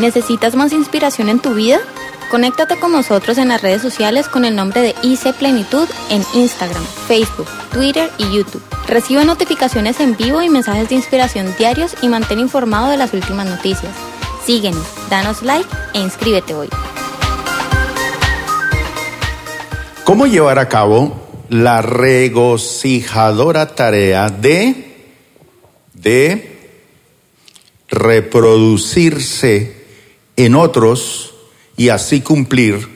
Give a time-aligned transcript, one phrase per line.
[0.00, 1.78] ¿Necesitas más inspiración en tu vida?
[2.30, 6.82] Conéctate con nosotros en las redes sociales con el nombre de IC Plenitud en Instagram,
[7.06, 8.62] Facebook, Twitter y YouTube.
[8.88, 13.46] Recibe notificaciones en vivo y mensajes de inspiración diarios y mantén informado de las últimas
[13.46, 13.94] noticias.
[14.46, 16.70] Síguenos, danos like e inscríbete hoy.
[20.04, 21.20] ¿Cómo llevar a cabo
[21.50, 25.12] la regocijadora tarea de,
[25.92, 26.58] de
[27.90, 29.79] reproducirse
[30.44, 31.34] en otros
[31.76, 32.88] y así cumplir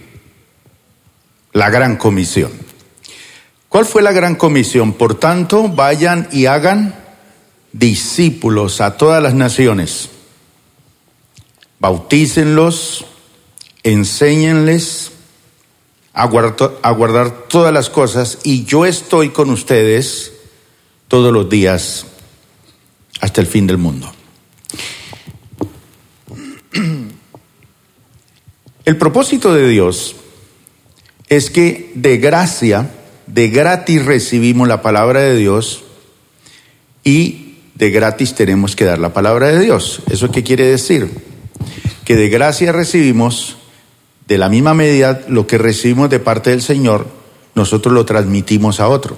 [1.52, 2.52] la gran comisión.
[3.68, 4.92] ¿Cuál fue la gran comisión?
[4.92, 6.94] Por tanto, vayan y hagan
[7.72, 10.10] discípulos a todas las naciones.
[11.80, 13.04] Bautícenlos,
[13.82, 15.10] enséñenles
[16.12, 20.32] a a guardar todas las cosas y yo estoy con ustedes
[21.08, 22.06] todos los días
[23.20, 24.12] hasta el fin del mundo.
[28.84, 30.14] El propósito de Dios
[31.30, 32.90] es que de gracia,
[33.26, 35.84] de gratis recibimos la palabra de Dios
[37.02, 40.02] y de gratis tenemos que dar la palabra de Dios.
[40.10, 41.08] ¿Eso qué quiere decir?
[42.04, 43.56] Que de gracia recibimos
[44.28, 47.06] de la misma medida lo que recibimos de parte del Señor,
[47.54, 49.16] nosotros lo transmitimos a otro.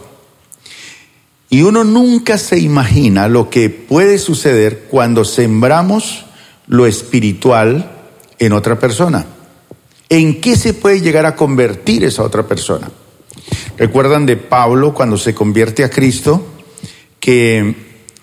[1.51, 6.25] Y uno nunca se imagina lo que puede suceder cuando sembramos
[6.69, 7.91] lo espiritual
[8.39, 9.27] en otra persona.
[10.09, 12.89] ¿En qué se puede llegar a convertir esa otra persona?
[13.77, 16.47] ¿Recuerdan de Pablo cuando se convierte a Cristo?
[17.19, 17.75] Que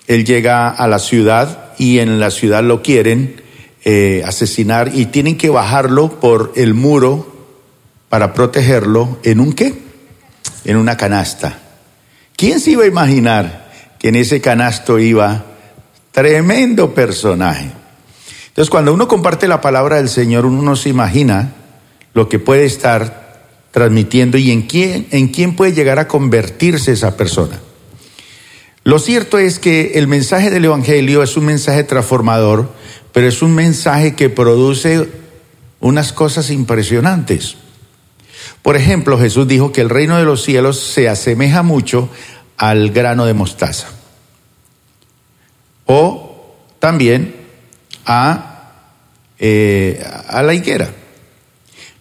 [0.07, 3.41] él llega a la ciudad y en la ciudad lo quieren
[3.83, 7.27] eh, asesinar y tienen que bajarlo por el muro
[8.07, 9.73] para protegerlo en un qué?
[10.63, 11.59] En una canasta.
[12.37, 15.43] ¿Quién se iba a imaginar que en ese canasto iba
[16.11, 17.71] tremendo personaje?
[18.47, 21.53] Entonces cuando uno comparte la palabra del Señor, uno no se imagina
[22.13, 23.23] lo que puede estar
[23.71, 27.59] transmitiendo y en quién, puede llegar a convertirse esa persona.
[28.83, 32.71] Lo cierto es que el mensaje del Evangelio es un mensaje transformador,
[33.13, 35.09] pero es un mensaje que produce
[35.79, 37.55] unas cosas impresionantes.
[38.61, 42.09] Por ejemplo, Jesús dijo que el reino de los cielos se asemeja mucho
[42.57, 43.87] al grano de mostaza.
[45.85, 47.35] O también
[48.05, 48.71] a,
[49.39, 50.91] eh, a la higuera.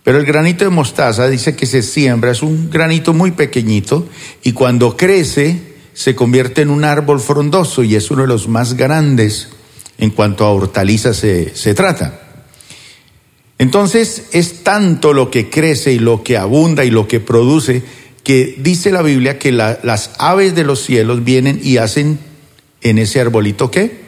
[0.05, 4.09] Pero el granito de mostaza dice que se siembra, es un granito muy pequeñito
[4.43, 8.75] y cuando crece se convierte en un árbol frondoso y es uno de los más
[8.75, 9.51] grandes
[9.99, 12.21] en cuanto a hortalizas se, se trata.
[13.59, 17.83] Entonces es tanto lo que crece y lo que abunda y lo que produce
[18.25, 22.19] que dice la Biblia que las aves de los cielos vienen y hacen
[22.81, 24.03] en ese arbolito qué?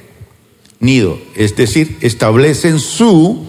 [0.81, 3.47] Nido, es decir, establecen su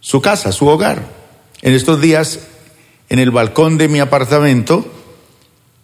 [0.00, 1.04] su casa, su hogar.
[1.62, 2.40] En estos días,
[3.08, 4.90] en el balcón de mi apartamento,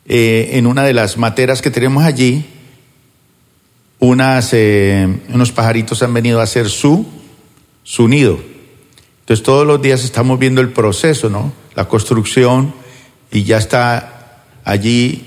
[0.07, 2.47] eh, en una de las materas que tenemos allí,
[3.99, 7.07] unas, eh, unos pajaritos han venido a hacer su,
[7.83, 8.39] su nido.
[9.21, 11.53] Entonces todos los días estamos viendo el proceso, ¿no?
[11.75, 12.75] La construcción
[13.31, 15.27] y ya está allí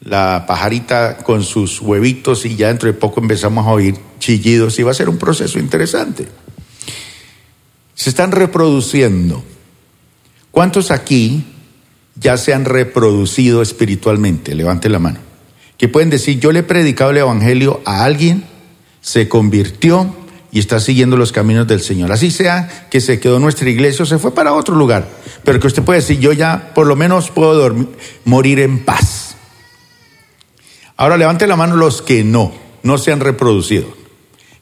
[0.00, 4.82] la pajarita con sus huevitos y ya dentro de poco empezamos a oír chillidos y
[4.82, 6.28] va a ser un proceso interesante
[7.96, 9.42] se están reproduciendo.
[10.52, 11.44] ¿Cuántos aquí
[12.14, 14.54] ya se han reproducido espiritualmente?
[14.54, 15.18] Levante la mano.
[15.76, 18.44] Que pueden decir, yo le he predicado el Evangelio a alguien,
[19.00, 20.14] se convirtió
[20.52, 22.12] y está siguiendo los caminos del Señor.
[22.12, 25.08] Así sea que se quedó nuestra iglesia o se fue para otro lugar.
[25.42, 27.88] Pero que usted puede decir, yo ya por lo menos puedo dormir,
[28.24, 29.36] morir en paz.
[30.98, 32.52] Ahora levante la mano los que no,
[32.82, 34.05] no se han reproducido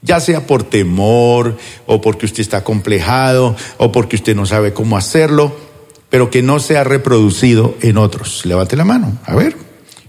[0.05, 1.57] ya sea por temor
[1.87, 5.57] o porque usted está complejado o porque usted no sabe cómo hacerlo,
[6.11, 8.45] pero que no sea reproducido en otros.
[8.45, 9.57] Levante la mano, a ver.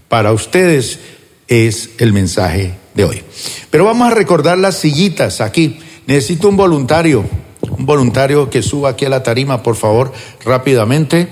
[0.08, 1.00] Para ustedes
[1.48, 3.22] es el mensaje de hoy.
[3.70, 5.78] Pero vamos a recordar las sillitas aquí.
[6.06, 7.24] Necesito un voluntario,
[7.62, 10.12] un voluntario que suba aquí a la tarima, por favor,
[10.44, 11.28] rápidamente.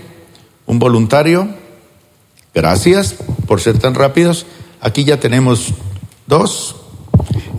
[0.66, 1.48] Un voluntario.
[2.54, 3.14] Gracias
[3.46, 4.46] por ser tan rápidos.
[4.80, 5.74] Aquí ya tenemos
[6.26, 6.76] dos.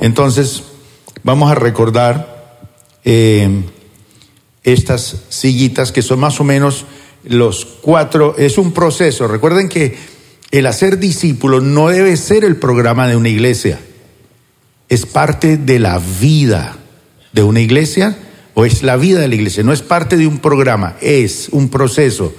[0.01, 0.63] Entonces,
[1.25, 2.61] vamos a recordar
[3.03, 3.63] eh,
[4.63, 6.85] estas sillitas que son más o menos
[7.23, 9.27] los cuatro, es un proceso.
[9.27, 9.97] Recuerden que
[10.51, 13.79] el hacer discípulos no debe ser el programa de una iglesia,
[14.87, 16.77] es parte de la vida
[17.33, 18.15] de una iglesia
[18.53, 21.69] o es la vida de la iglesia, no es parte de un programa, es un
[21.69, 22.35] proceso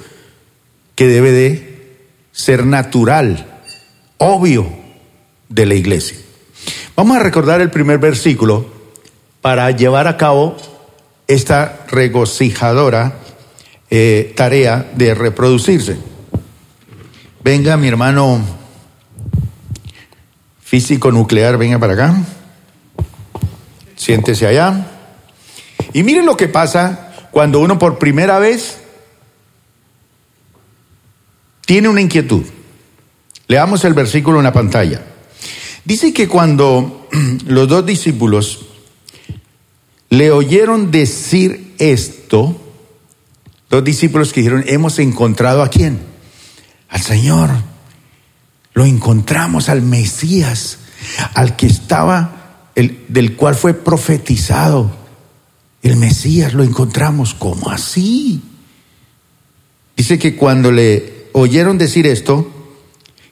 [0.95, 1.97] que debe de
[2.31, 3.63] ser natural,
[4.19, 4.73] obvio
[5.49, 6.19] de la iglesia.
[6.95, 8.76] Vamos a recordar el primer versículo
[9.47, 10.57] para llevar a cabo
[11.29, 13.13] esta regocijadora
[13.89, 15.97] eh, tarea de reproducirse.
[17.45, 18.41] Venga, mi hermano
[20.61, 22.17] físico nuclear, venga para acá.
[23.95, 24.85] Siéntese allá.
[25.93, 28.79] Y miren lo que pasa cuando uno por primera vez
[31.65, 32.43] tiene una inquietud.
[33.47, 35.03] Leamos el versículo en la pantalla.
[35.85, 37.07] Dice que cuando
[37.47, 38.66] los dos discípulos
[40.11, 42.61] le oyeron decir esto,
[43.69, 46.01] dos discípulos que dijeron, hemos encontrado a quién?
[46.89, 47.51] Al Señor.
[48.75, 50.79] Lo encontramos al Mesías,
[51.35, 54.91] al que estaba, el, del cual fue profetizado.
[55.83, 57.35] El Mesías lo encontramos.
[57.35, 58.43] ¿Cómo así?
[59.97, 62.53] Dice que cuando le oyeron decir esto,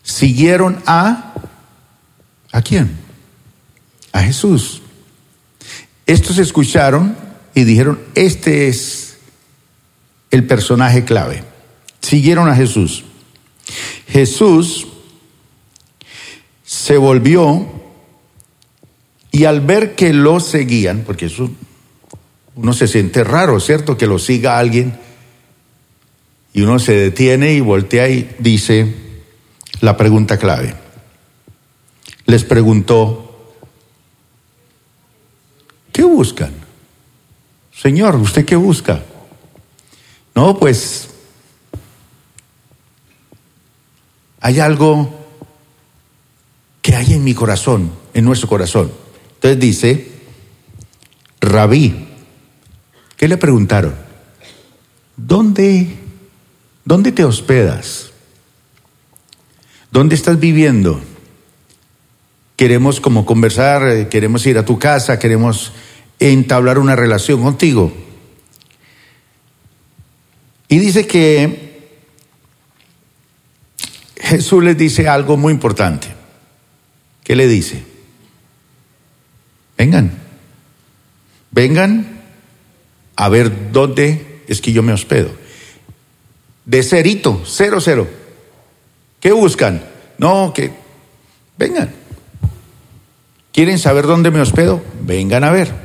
[0.03, 1.35] siguieron a...
[2.53, 2.97] ¿A quién?
[4.12, 4.81] A Jesús.
[6.06, 7.17] Estos escucharon
[7.55, 9.17] y dijeron, este es
[10.31, 11.45] el personaje clave.
[12.01, 13.05] Siguieron a Jesús.
[14.09, 14.89] Jesús
[16.65, 17.67] se volvió
[19.31, 21.51] y al ver que lo seguían, porque eso
[22.57, 23.97] uno se siente raro, ¿cierto?
[23.97, 24.99] Que lo siga alguien
[26.53, 28.95] y uno se detiene y voltea y dice
[29.81, 30.75] la pregunta clave.
[32.27, 33.24] Les preguntó,
[35.94, 36.52] ¿qué buscan?
[37.73, 39.00] Señor, ¿usted qué busca?
[40.35, 41.08] No, pues
[44.41, 45.26] hay algo
[46.82, 48.93] que hay en mi corazón, en nuestro corazón.
[49.37, 50.12] Entonces dice,
[51.41, 52.08] rabí,
[53.17, 53.94] ¿qué le preguntaron?
[55.17, 55.94] ¿Dónde,
[56.85, 58.11] dónde te hospedas?
[59.93, 61.00] ¿Dónde estás viviendo?
[62.56, 65.73] Queremos como conversar, eh, queremos ir a tu casa, queremos
[66.19, 67.93] entablar una relación contigo.
[70.69, 71.64] Y dice que
[74.16, 76.08] Jesús les dice algo muy importante.
[77.22, 77.84] ¿Qué le dice?
[79.76, 80.12] Vengan,
[81.50, 82.22] vengan
[83.16, 85.31] a ver dónde es que yo me hospedo.
[86.64, 88.08] De cerito, cero, cero.
[89.20, 89.82] ¿Qué buscan?
[90.19, 90.72] No, que
[91.58, 91.93] vengan.
[93.52, 94.82] ¿Quieren saber dónde me hospedo?
[95.02, 95.84] Vengan a ver.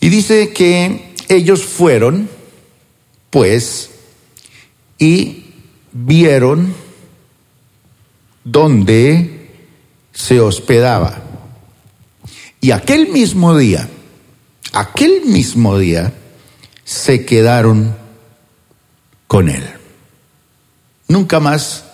[0.00, 2.28] Y dice que ellos fueron,
[3.30, 3.90] pues,
[4.98, 5.44] y
[5.92, 6.74] vieron
[8.44, 9.50] dónde
[10.12, 11.22] se hospedaba.
[12.60, 13.88] Y aquel mismo día,
[14.72, 16.12] aquel mismo día,
[16.84, 17.96] se quedaron
[19.26, 19.64] con él.
[21.06, 21.84] Nunca más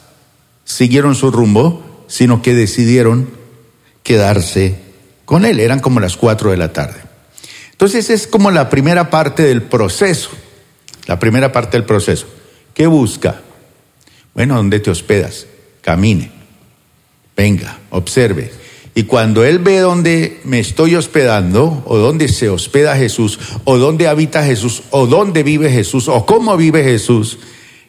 [0.64, 3.28] siguieron su rumbo, sino que decidieron
[4.02, 4.76] quedarse
[5.24, 5.60] con él.
[5.60, 7.03] Eran como las cuatro de la tarde.
[7.84, 10.30] Entonces es como la primera parte del proceso.
[11.04, 12.24] La primera parte del proceso.
[12.72, 13.42] ¿Qué busca?
[14.32, 15.46] Bueno, ¿dónde te hospedas?
[15.82, 16.30] Camine.
[17.36, 18.50] Venga, observe.
[18.94, 24.08] Y cuando Él ve dónde me estoy hospedando, o dónde se hospeda Jesús, o dónde
[24.08, 27.38] habita Jesús, o dónde vive Jesús, o cómo vive Jesús,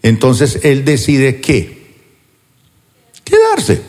[0.03, 1.95] entonces Él decide qué.
[3.23, 3.81] Quedarse.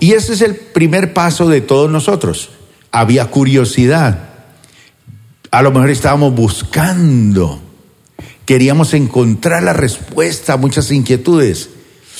[0.00, 2.52] Y ese es el primer paso de todos nosotros.
[2.90, 4.31] Había curiosidad.
[5.52, 7.60] A lo mejor estábamos buscando.
[8.44, 11.68] Queríamos encontrar la respuesta a muchas inquietudes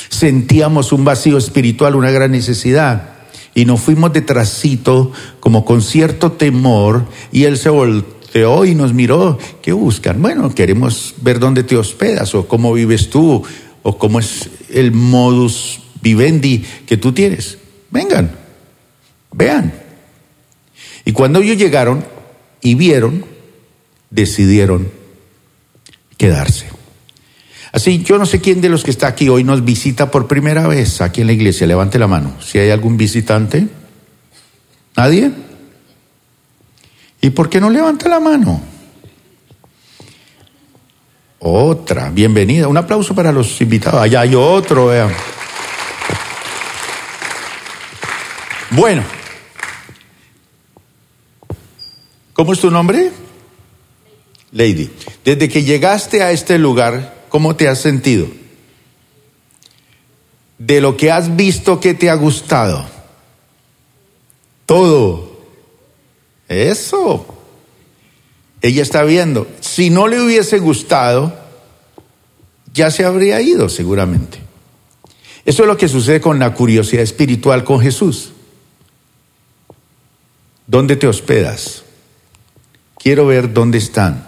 [0.09, 3.11] sentíamos un vacío espiritual, una gran necesidad.
[3.55, 9.39] Y nos fuimos detrásito como con cierto temor y él se volteó y nos miró.
[9.61, 10.23] ¿Qué buscan?
[10.23, 13.43] Bueno, queremos ver dónde te hospedas o cómo vives tú
[13.83, 17.59] o cómo es el modus vivendi que tú tienes.
[17.91, 18.33] Vengan,
[19.33, 19.75] vean.
[21.05, 22.05] Y cuando ellos llegaron
[22.63, 23.25] y vieron,
[24.11, 24.91] decidieron
[26.17, 26.67] quedarse.
[27.73, 30.69] Así, yo no sé quién de los que está aquí hoy nos visita por primera
[30.69, 31.67] vez aquí en la iglesia.
[31.67, 32.37] Levante la mano.
[32.41, 33.67] Si hay algún visitante.
[34.97, 35.33] ¿Nadie?
[37.21, 38.61] ¿Y por qué no levanta la mano?
[41.39, 42.69] Otra, bienvenida.
[42.69, 44.03] Un aplauso para los invitados.
[44.03, 45.11] Allá hay otro, vean.
[48.71, 49.03] Bueno,
[52.33, 53.11] ¿cómo es tu nombre?
[54.53, 54.91] Lady.
[55.25, 58.27] Desde que llegaste a este lugar, ¿Cómo te has sentido?
[60.59, 62.85] De lo que has visto que te ha gustado.
[64.67, 65.41] Todo.
[66.47, 67.25] Eso.
[68.61, 69.47] Ella está viendo.
[69.63, 71.35] Si no le hubiese gustado,
[72.75, 74.39] ya se habría ido seguramente.
[75.47, 78.33] Eso es lo que sucede con la curiosidad espiritual con Jesús.
[80.67, 81.82] ¿Dónde te hospedas?
[83.03, 84.25] Quiero ver dónde están.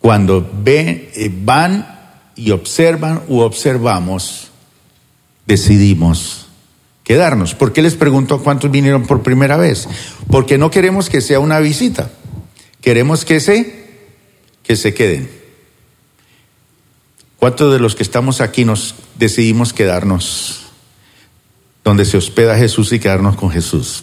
[0.00, 1.98] Cuando ven, eh, van
[2.36, 4.50] y observan u observamos,
[5.46, 6.46] decidimos
[7.04, 7.54] quedarnos.
[7.54, 9.88] ¿Por qué les pregunto cuántos vinieron por primera vez?
[10.30, 12.10] Porque no queremos que sea una visita.
[12.82, 13.88] Queremos que se,
[14.62, 15.30] que se queden.
[17.38, 20.66] ¿Cuántos de los que estamos aquí nos decidimos quedarnos
[21.82, 24.02] donde se hospeda Jesús y quedarnos con Jesús?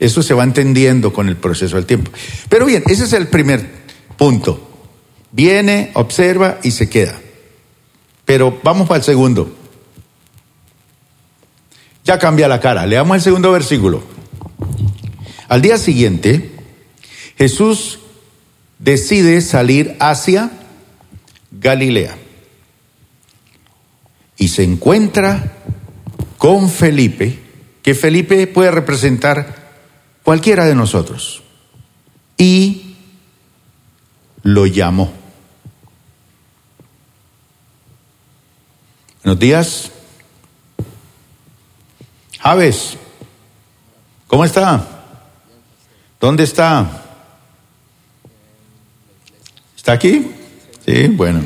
[0.00, 2.10] Eso se va entendiendo con el proceso del tiempo.
[2.48, 3.70] Pero bien, ese es el primer
[4.16, 4.66] punto.
[5.30, 7.20] Viene, observa y se queda.
[8.24, 9.54] Pero vamos para el segundo.
[12.02, 12.86] Ya cambia la cara.
[12.86, 14.02] Leamos el segundo versículo.
[15.48, 16.50] Al día siguiente,
[17.36, 17.98] Jesús
[18.78, 20.50] decide salir hacia
[21.50, 22.16] Galilea
[24.38, 25.58] y se encuentra
[26.38, 27.38] con Felipe,
[27.82, 29.59] que Felipe puede representar
[30.22, 31.42] cualquiera de nosotros,
[32.36, 32.96] y
[34.42, 35.12] lo llamó.
[39.22, 39.90] Buenos días.
[42.40, 42.96] Javes,
[44.26, 44.86] ¿cómo está?
[46.18, 47.04] ¿Dónde está?
[49.76, 50.30] ¿Está aquí?
[50.86, 51.42] Sí, bueno.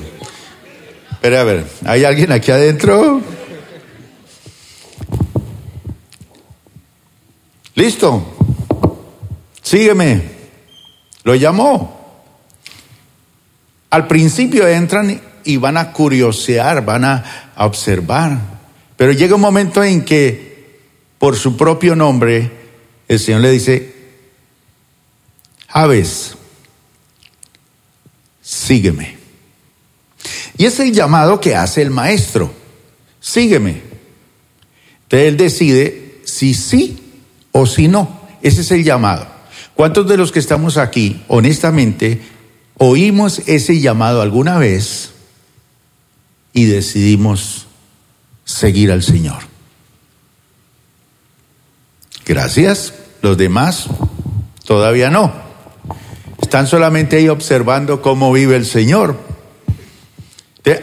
[1.11, 3.21] Espera a ver, ¿hay alguien aquí adentro?
[7.75, 8.34] Listo.
[9.75, 10.23] Sígueme.
[11.25, 12.23] Lo llamó.
[13.91, 18.39] Al principio entran y van a curiosear, van a, observar.
[18.97, 20.79] Pero llega un momento en que,
[21.19, 22.53] por su propio nombre,
[23.09, 23.95] el Señor le dice,
[25.71, 26.37] Aves,
[28.43, 29.17] sígueme.
[30.57, 32.55] Y es el llamado que hace el maestro,
[33.19, 33.83] sígueme.
[35.03, 38.21] Entonces él decide si sí o si no.
[38.41, 39.34] Ese es el llamado.
[39.75, 42.23] ¿Cuántos de los que estamos aquí, honestamente,
[42.79, 45.11] oímos ese llamado alguna vez
[46.53, 47.67] y decidimos
[48.45, 49.43] seguir al Señor?
[52.25, 52.95] Gracias.
[53.21, 53.89] Los demás
[54.65, 55.33] todavía no.
[56.41, 59.19] Están solamente ahí observando cómo vive el Señor.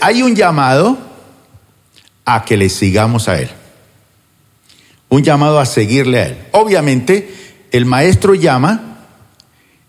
[0.02, 0.98] hay un llamado
[2.26, 3.50] a que le sigamos a Él.
[5.10, 6.38] Un llamado a seguirle a Él.
[6.52, 8.98] Obviamente, el maestro llama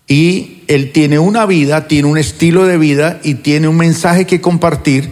[0.06, 4.40] y él tiene una vida, tiene un estilo de vida y tiene un mensaje que
[4.40, 5.10] compartir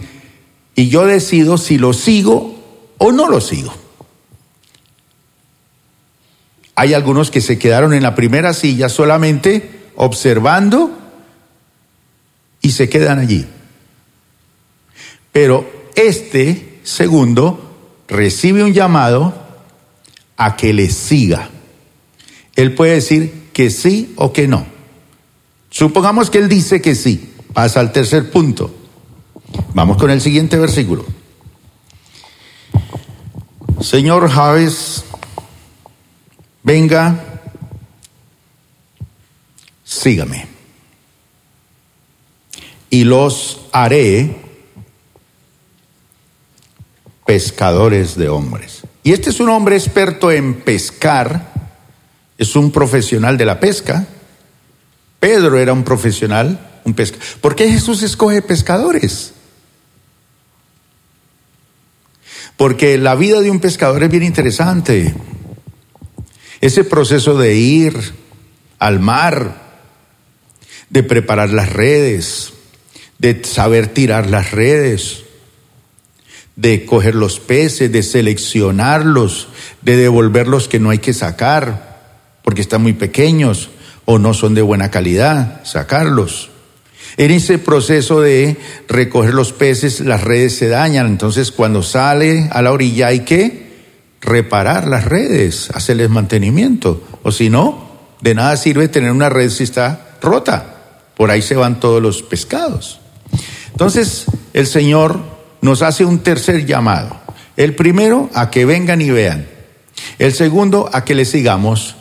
[0.75, 2.55] y yo decido si lo sigo
[2.97, 3.73] o no lo sigo.
[6.75, 10.97] Hay algunos que se quedaron en la primera silla solamente observando
[12.61, 13.45] y se quedan allí.
[15.31, 17.71] Pero este segundo
[18.07, 19.33] recibe un llamado
[20.37, 21.49] a que le siga.
[22.55, 24.65] Él puede decir que sí o que no.
[25.69, 27.33] Supongamos que él dice que sí.
[27.53, 28.73] Pasa al tercer punto.
[29.73, 31.05] Vamos con el siguiente versículo.
[33.81, 35.03] Señor Javes,
[36.63, 37.41] venga,
[39.83, 40.47] sígame.
[42.89, 44.35] Y los haré
[47.25, 48.81] pescadores de hombres.
[49.03, 51.50] Y este es un hombre experto en pescar
[52.41, 54.07] es un profesional de la pesca.
[55.19, 57.19] Pedro era un profesional, un pesca.
[57.39, 59.33] ¿Por qué Jesús escoge pescadores?
[62.57, 65.13] Porque la vida de un pescador es bien interesante.
[66.61, 67.93] Ese proceso de ir
[68.79, 69.77] al mar,
[70.89, 72.53] de preparar las redes,
[73.19, 75.25] de saber tirar las redes,
[76.55, 79.49] de coger los peces, de seleccionarlos,
[79.83, 81.90] de devolver los que no hay que sacar
[82.43, 83.69] porque están muy pequeños
[84.05, 86.49] o no son de buena calidad, sacarlos.
[87.17, 88.57] En ese proceso de
[88.87, 93.71] recoger los peces, las redes se dañan, entonces cuando sale a la orilla hay que
[94.21, 99.63] reparar las redes, hacerles mantenimiento, o si no, de nada sirve tener una red si
[99.63, 100.77] está rota,
[101.15, 102.99] por ahí se van todos los pescados.
[103.71, 105.19] Entonces el Señor
[105.61, 107.19] nos hace un tercer llamado,
[107.57, 109.47] el primero a que vengan y vean,
[110.17, 111.95] el segundo a que le sigamos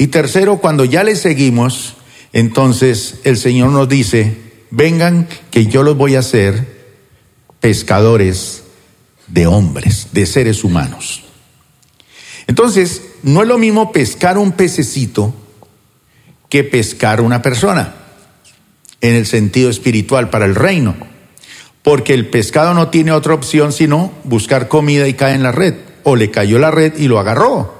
[0.00, 1.96] y tercero, cuando ya le seguimos,
[2.32, 4.36] entonces el Señor nos dice,
[4.70, 6.78] vengan que yo los voy a hacer
[7.58, 8.62] pescadores
[9.26, 11.24] de hombres, de seres humanos.
[12.46, 15.34] Entonces, no es lo mismo pescar un pececito
[16.48, 17.96] que pescar una persona,
[19.00, 20.94] en el sentido espiritual para el reino,
[21.82, 25.74] porque el pescado no tiene otra opción sino buscar comida y cae en la red,
[26.04, 27.77] o le cayó la red y lo agarró.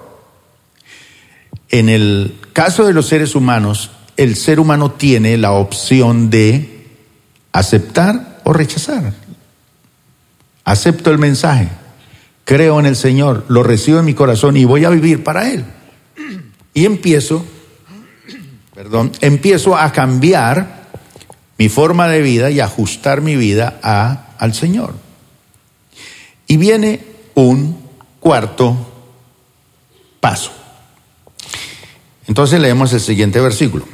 [1.71, 6.87] En el caso de los seres humanos, el ser humano tiene la opción de
[7.53, 9.13] aceptar o rechazar.
[10.65, 11.69] Acepto el mensaje,
[12.45, 15.65] creo en el Señor, lo recibo en mi corazón y voy a vivir para Él.
[16.75, 17.45] Y empiezo,
[18.75, 20.87] perdón, empiezo a cambiar
[21.59, 24.95] mi forma de vida y ajustar mi vida a, al Señor.
[26.47, 27.79] Y viene un
[28.21, 28.77] cuarto
[30.21, 30.58] paso.
[32.29, 33.87] Entonces leemos el siguiente versículo.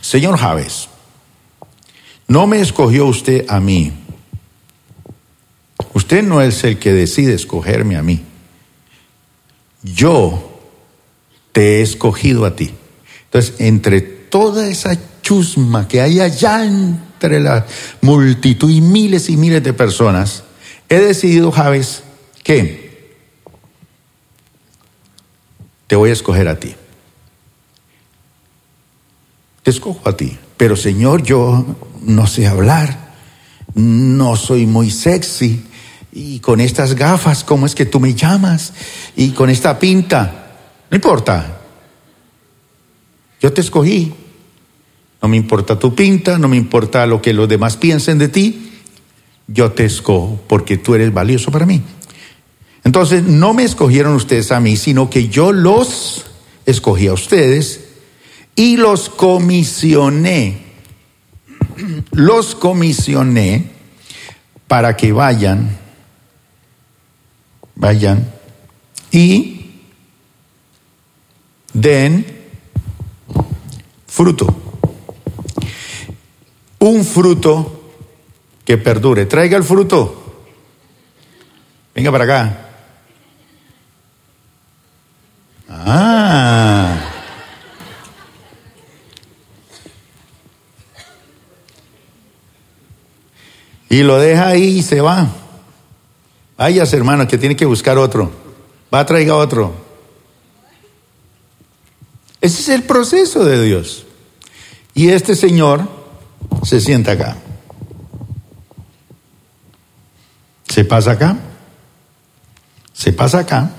[0.00, 0.88] Señor Javes,
[2.28, 3.92] no me escogió usted a mí.
[5.92, 8.22] Usted no es el que decide escogerme a mí.
[9.82, 10.60] Yo
[11.50, 12.72] te he escogido a ti.
[13.24, 17.66] Entonces, entre toda esa chusma que hay allá entre la
[18.00, 20.44] multitud y miles y miles de personas,
[20.88, 22.04] he decidido, Javes,
[22.44, 23.16] que
[25.88, 26.76] te voy a escoger a ti
[29.70, 30.36] escojo a ti.
[30.56, 31.64] Pero Señor, yo
[32.02, 33.14] no sé hablar,
[33.74, 35.64] no soy muy sexy,
[36.12, 38.72] y con estas gafas, ¿cómo es que tú me llamas?
[39.16, 40.56] Y con esta pinta,
[40.90, 41.60] no importa.
[43.40, 44.12] Yo te escogí.
[45.20, 48.72] No me importa tu pinta, no me importa lo que los demás piensen de ti.
[49.46, 51.82] Yo te escojo porque tú eres valioso para mí.
[52.84, 56.26] Entonces, no me escogieron ustedes a mí, sino que yo los
[56.66, 57.87] escogí a ustedes
[58.58, 60.58] y los comisioné,
[62.10, 63.70] los comisioné
[64.66, 65.78] para que vayan,
[67.76, 68.28] vayan
[69.12, 69.70] y
[71.72, 72.26] den
[74.08, 74.48] fruto.
[76.80, 77.92] Un fruto
[78.64, 79.26] que perdure.
[79.26, 80.50] Traiga el fruto.
[81.94, 82.68] Venga para acá.
[85.68, 87.17] Ah.
[93.90, 95.28] Y lo deja ahí y se va.
[96.56, 98.30] Vayas, hermano, que tiene que buscar otro.
[98.92, 99.72] Va traiga otro.
[102.40, 104.04] Ese es el proceso de Dios.
[104.94, 105.88] Y este señor
[106.64, 107.36] se sienta acá.
[110.68, 111.36] Se pasa acá.
[112.92, 113.70] Se pasa acá.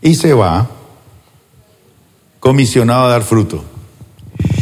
[0.00, 0.68] Y se va
[2.40, 3.64] comisionado a dar fruto.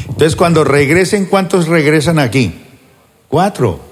[0.09, 2.55] Entonces, cuando regresen, ¿cuántos regresan aquí?
[3.29, 3.89] Cuatro.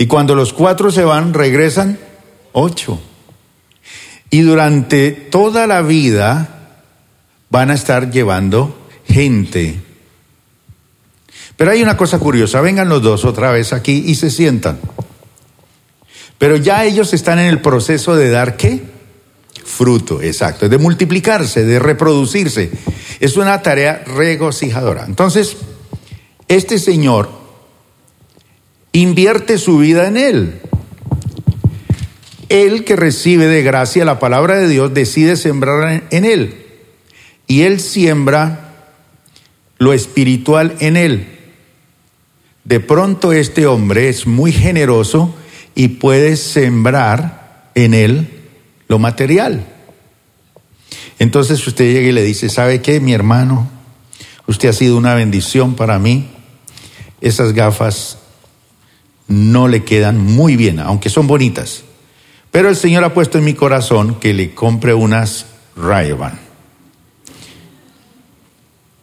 [0.00, 1.98] Y cuando los cuatro se van, regresan
[2.52, 3.00] ocho.
[4.30, 6.76] Y durante toda la vida
[7.50, 9.80] van a estar llevando gente.
[11.56, 14.78] Pero hay una cosa curiosa, vengan los dos otra vez aquí y se sientan.
[16.38, 18.80] Pero ya ellos están en el proceso de dar qué?
[19.64, 22.70] Fruto, exacto, de multiplicarse, de reproducirse.
[23.18, 25.04] Es una tarea regocijadora.
[25.04, 25.56] Entonces,
[26.46, 27.37] este señor
[29.00, 30.60] invierte su vida en Él.
[32.48, 36.66] El que recibe de gracia la palabra de Dios decide sembrar en Él.
[37.46, 38.74] Y Él siembra
[39.78, 41.28] lo espiritual en Él.
[42.64, 45.34] De pronto este hombre es muy generoso
[45.74, 48.28] y puede sembrar en Él
[48.88, 49.66] lo material.
[51.18, 53.68] Entonces usted llega y le dice, ¿sabe qué, mi hermano?
[54.46, 56.28] Usted ha sido una bendición para mí.
[57.20, 58.18] Esas gafas
[59.28, 61.84] no le quedan muy bien, aunque son bonitas.
[62.50, 66.14] Pero el Señor ha puesto en mi corazón que le compre unas ray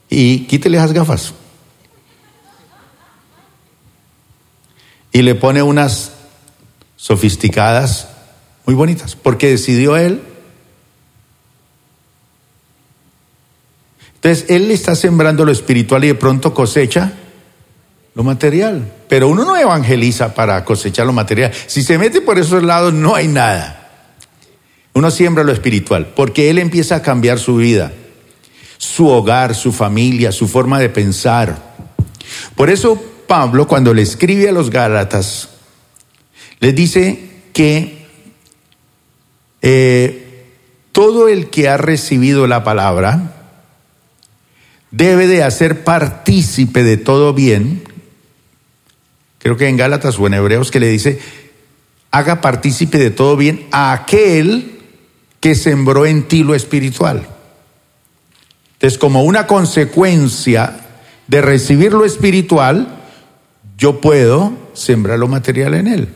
[0.10, 1.34] Y quítele esas gafas.
[5.12, 6.12] Y le pone unas
[6.98, 8.10] sofisticadas
[8.66, 10.22] muy bonitas, porque decidió él.
[14.16, 17.14] Entonces, él le está sembrando lo espiritual y de pronto cosecha
[18.16, 18.92] lo material.
[19.16, 21.50] Pero uno no evangeliza para cosechar lo material.
[21.68, 23.90] Si se mete por esos lados no hay nada.
[24.92, 27.94] Uno siembra lo espiritual, porque él empieza a cambiar su vida,
[28.78, 31.58] su hogar, su familia, su forma de pensar.
[32.58, 35.48] Por eso Pablo, cuando le escribe a los Gálatas,
[36.60, 38.06] les dice que
[39.62, 40.44] eh,
[40.92, 43.32] todo el que ha recibido la palabra
[44.92, 47.95] debe de hacer partícipe de todo bien
[49.46, 51.20] creo que en Gálatas o en Hebreos, que le dice,
[52.10, 54.80] haga partícipe de todo bien a aquel
[55.40, 57.28] que sembró en ti lo espiritual.
[58.74, 60.78] Entonces, como una consecuencia
[61.28, 62.88] de recibir lo espiritual,
[63.78, 66.10] yo puedo sembrar lo material en él.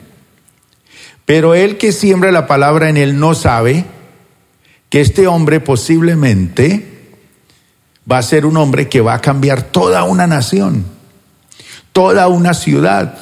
[1.23, 3.85] Pero el que siembra la palabra en él no sabe
[4.89, 7.11] que este hombre posiblemente
[8.11, 10.97] va a ser un hombre que va a cambiar toda una nación,
[11.99, 13.13] toda una ciudad,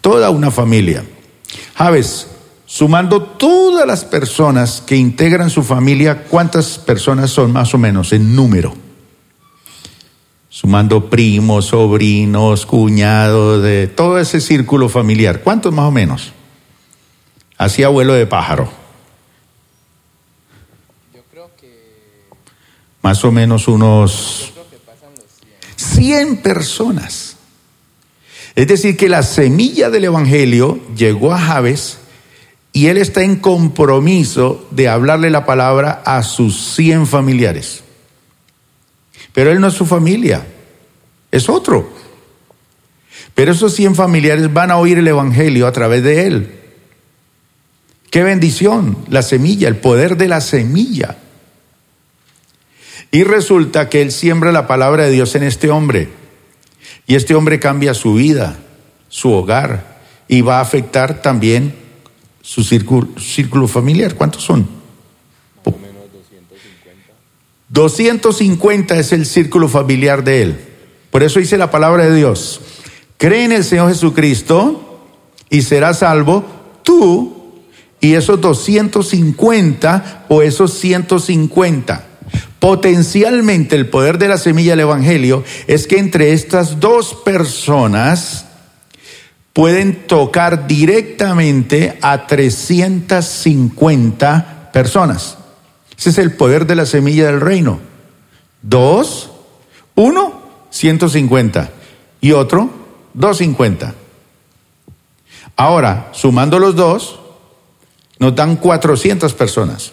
[0.00, 1.04] toda una familia.
[1.76, 2.26] Javes,
[2.66, 8.34] sumando todas las personas que integran su familia, ¿cuántas personas son más o menos en
[8.34, 8.74] número?
[10.48, 15.42] Sumando primos, sobrinos, cuñados, de todo ese círculo familiar.
[15.42, 16.32] ¿Cuántos más o menos?
[17.58, 18.68] Así abuelo de pájaro.
[21.14, 22.26] Yo creo que...
[23.02, 24.52] Más o menos unos...
[25.76, 27.27] 100 personas.
[28.58, 31.98] Es decir, que la semilla del Evangelio llegó a Javes
[32.72, 37.84] y él está en compromiso de hablarle la palabra a sus 100 familiares.
[39.32, 40.44] Pero él no es su familia,
[41.30, 41.88] es otro.
[43.32, 46.60] Pero esos 100 familiares van a oír el Evangelio a través de él.
[48.10, 51.16] Qué bendición, la semilla, el poder de la semilla.
[53.12, 56.08] Y resulta que él siembra la palabra de Dios en este hombre.
[57.08, 58.58] Y este hombre cambia su vida,
[59.08, 61.74] su hogar, y va a afectar también
[62.42, 64.14] su círculo, familiar.
[64.14, 64.68] ¿Cuántos son?
[67.70, 70.60] 250 es el círculo familiar de él.
[71.10, 72.60] Por eso dice la palabra de Dios.
[73.16, 75.08] Cree en el Señor Jesucristo
[75.48, 76.44] y serás salvo
[76.82, 77.62] tú
[78.00, 82.07] y esos 250 o esos 150.
[82.60, 88.46] Potencialmente el poder de la semilla del Evangelio es que entre estas dos personas
[89.52, 95.36] pueden tocar directamente a 350 personas.
[95.96, 97.80] Ese es el poder de la semilla del reino.
[98.62, 99.30] Dos,
[99.94, 101.70] uno, 150
[102.20, 102.70] y otro,
[103.14, 103.94] 250.
[105.56, 107.20] Ahora, sumando los dos,
[108.18, 109.92] nos dan 400 personas.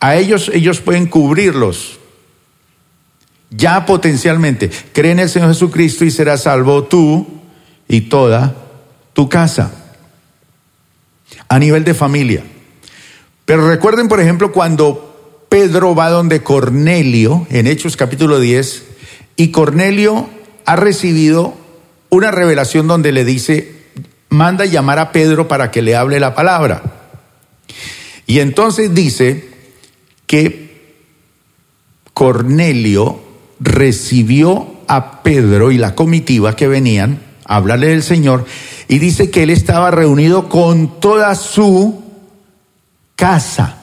[0.00, 1.98] A ellos ellos pueden cubrirlos.
[3.50, 4.70] Ya potencialmente.
[4.92, 7.26] Cree en el Señor Jesucristo y serás salvo tú
[7.88, 8.54] y toda
[9.12, 9.72] tu casa.
[11.48, 12.44] A nivel de familia.
[13.44, 18.84] Pero recuerden, por ejemplo, cuando Pedro va donde Cornelio, en Hechos capítulo 10,
[19.36, 20.30] y Cornelio
[20.64, 21.54] ha recibido
[22.08, 23.74] una revelación donde le dice,
[24.28, 26.82] manda llamar a Pedro para que le hable la palabra.
[28.26, 29.49] Y entonces dice,
[30.30, 30.94] que
[32.14, 33.20] Cornelio
[33.58, 38.44] recibió a Pedro y la comitiva que venían a hablarle del Señor
[38.86, 42.04] y dice que él estaba reunido con toda su
[43.16, 43.80] casa.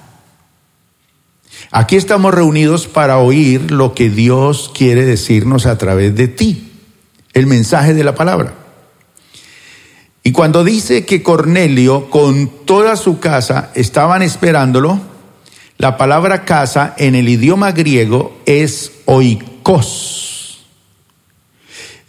[1.69, 6.71] Aquí estamos reunidos para oír lo que Dios quiere decirnos a través de ti,
[7.33, 8.53] el mensaje de la palabra.
[10.23, 15.16] Y cuando dice que Cornelio con toda su casa estaban esperándolo,
[15.77, 20.65] la palabra casa en el idioma griego es oikos.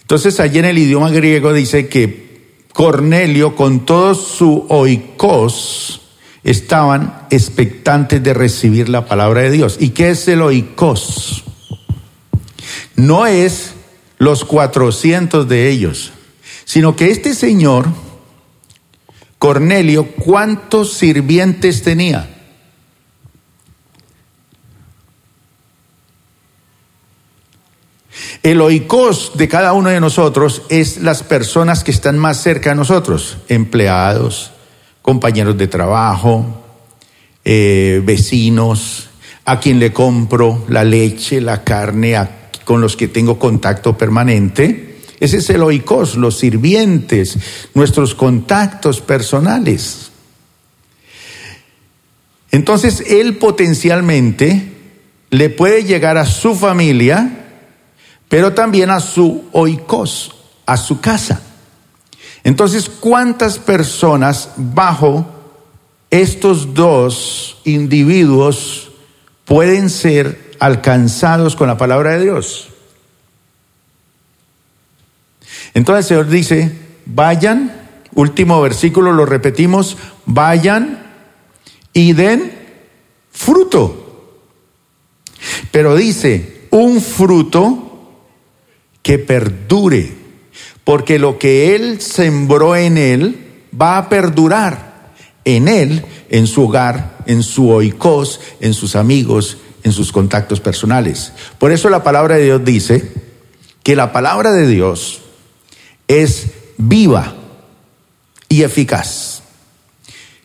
[0.00, 6.00] Entonces allí en el idioma griego dice que Cornelio con todo su oikos
[6.44, 9.76] estaban expectantes de recibir la palabra de Dios.
[9.81, 11.44] ¿Y qué es el oikos?
[12.96, 13.74] No es
[14.16, 16.12] los 400 de ellos,
[16.64, 17.87] sino que este señor,
[19.38, 22.38] Cornelio, ¿cuántos sirvientes tenía?
[28.49, 32.77] El oikos de cada uno de nosotros es las personas que están más cerca de
[32.77, 34.53] nosotros, empleados,
[35.03, 36.65] compañeros de trabajo,
[37.45, 39.11] eh, vecinos,
[39.45, 42.17] a quien le compro la leche, la carne,
[42.65, 44.97] con los que tengo contacto permanente.
[45.21, 47.37] Ese es el oikos, los sirvientes,
[47.75, 50.11] nuestros contactos personales.
[52.51, 54.73] Entonces, él potencialmente
[55.29, 57.38] le puede llegar a su familia,
[58.29, 60.35] pero también a su oikos,
[60.67, 61.43] a su casa.
[62.45, 65.27] Entonces, ¿cuántas personas bajo
[66.11, 68.91] estos dos individuos
[69.45, 72.69] pueden ser alcanzados con la palabra de Dios?
[75.75, 77.73] Entonces el Señor dice, vayan,
[78.14, 81.07] último versículo lo repetimos, vayan
[81.93, 82.53] y den
[83.31, 84.05] fruto.
[85.71, 87.88] Pero dice, un fruto
[89.09, 90.12] que perdure,
[90.85, 93.38] porque lo que Él sembró en Él
[93.73, 95.14] va a perdurar
[95.47, 101.33] en Él, en su hogar, en su oikos, en sus amigos, en sus contactos personales.
[101.59, 103.11] Por eso la palabra de Dios dice
[103.83, 105.23] que la palabra de Dios
[106.07, 107.33] es viva
[108.51, 109.42] y eficaz.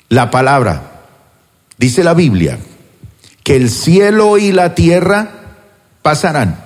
[0.07, 1.01] La palabra,
[1.77, 2.59] dice la Biblia,
[3.43, 5.31] que el cielo y la tierra
[6.01, 6.63] pasarán,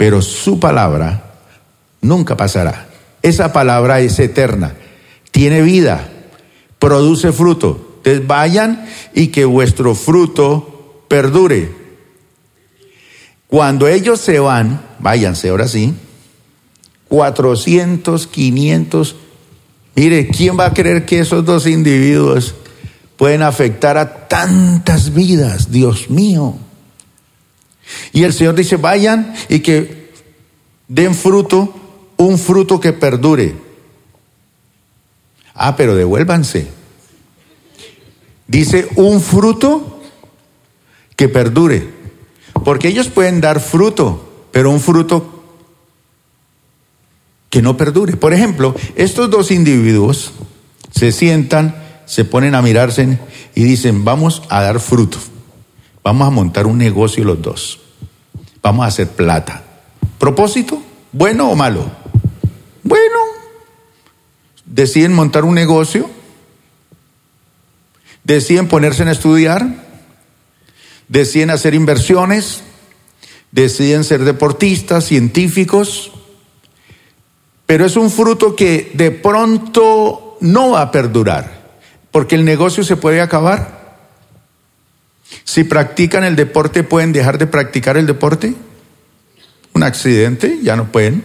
[0.00, 1.34] pero su palabra
[2.00, 2.88] nunca pasará.
[3.20, 4.72] Esa palabra es eterna,
[5.30, 6.08] tiene vida,
[6.78, 7.98] produce fruto.
[7.98, 11.70] Entonces vayan y que vuestro fruto perdure.
[13.46, 15.92] Cuando ellos se van, váyanse ahora sí,
[17.08, 19.16] 400, 500,
[19.96, 22.54] mire, ¿quién va a creer que esos dos individuos
[23.18, 25.70] pueden afectar a tantas vidas?
[25.70, 26.56] Dios mío.
[28.12, 30.10] Y el Señor dice, vayan y que
[30.88, 31.74] den fruto,
[32.16, 33.54] un fruto que perdure.
[35.54, 36.68] Ah, pero devuélvanse.
[38.46, 40.02] Dice, un fruto
[41.16, 41.88] que perdure.
[42.64, 45.40] Porque ellos pueden dar fruto, pero un fruto
[47.50, 48.16] que no perdure.
[48.16, 50.32] Por ejemplo, estos dos individuos
[50.90, 51.76] se sientan,
[52.06, 53.18] se ponen a mirarse
[53.54, 55.18] y dicen, vamos a dar fruto,
[56.02, 57.80] vamos a montar un negocio los dos,
[58.62, 59.62] vamos a hacer plata.
[60.18, 60.82] ¿Propósito?
[61.12, 61.90] ¿Bueno o malo?
[62.82, 63.16] Bueno,
[64.64, 66.08] deciden montar un negocio,
[68.24, 69.66] deciden ponerse en estudiar,
[71.08, 72.62] deciden hacer inversiones,
[73.50, 76.12] deciden ser deportistas, científicos,
[77.66, 81.78] pero es un fruto que de pronto no va a perdurar,
[82.10, 83.79] porque el negocio se puede acabar.
[85.44, 88.54] Si practican el deporte, ¿pueden dejar de practicar el deporte?
[89.72, 91.24] Un accidente, ya no pueden.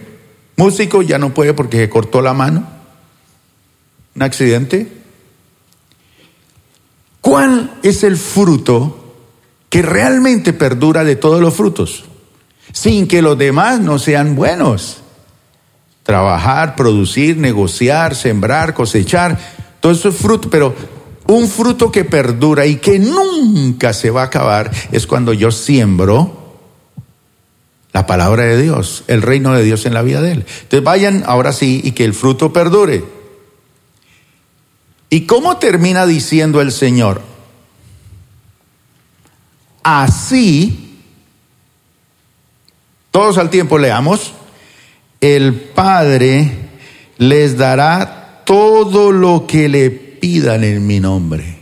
[0.56, 2.66] Músico ya no puede porque se cortó la mano.
[4.14, 4.88] Un accidente.
[7.20, 9.06] ¿Cuál es el fruto
[9.68, 12.04] que realmente perdura de todos los frutos,
[12.72, 15.02] sin que los demás no sean buenos.
[16.02, 19.38] Trabajar, producir, negociar, sembrar, cosechar,
[19.80, 20.74] todo eso es fruto, pero
[21.28, 26.44] un fruto que perdura y que nunca se va a acabar es cuando yo siembro
[27.92, 30.46] la palabra de Dios, el reino de Dios en la vida de él.
[30.46, 33.04] Entonces vayan ahora sí y que el fruto perdure.
[35.08, 37.22] ¿Y cómo termina diciendo el Señor?
[39.82, 40.98] Así,
[43.10, 44.32] todos al tiempo leamos,
[45.20, 46.52] el Padre
[47.18, 51.56] les dará todo lo que le pidan en mi nombre.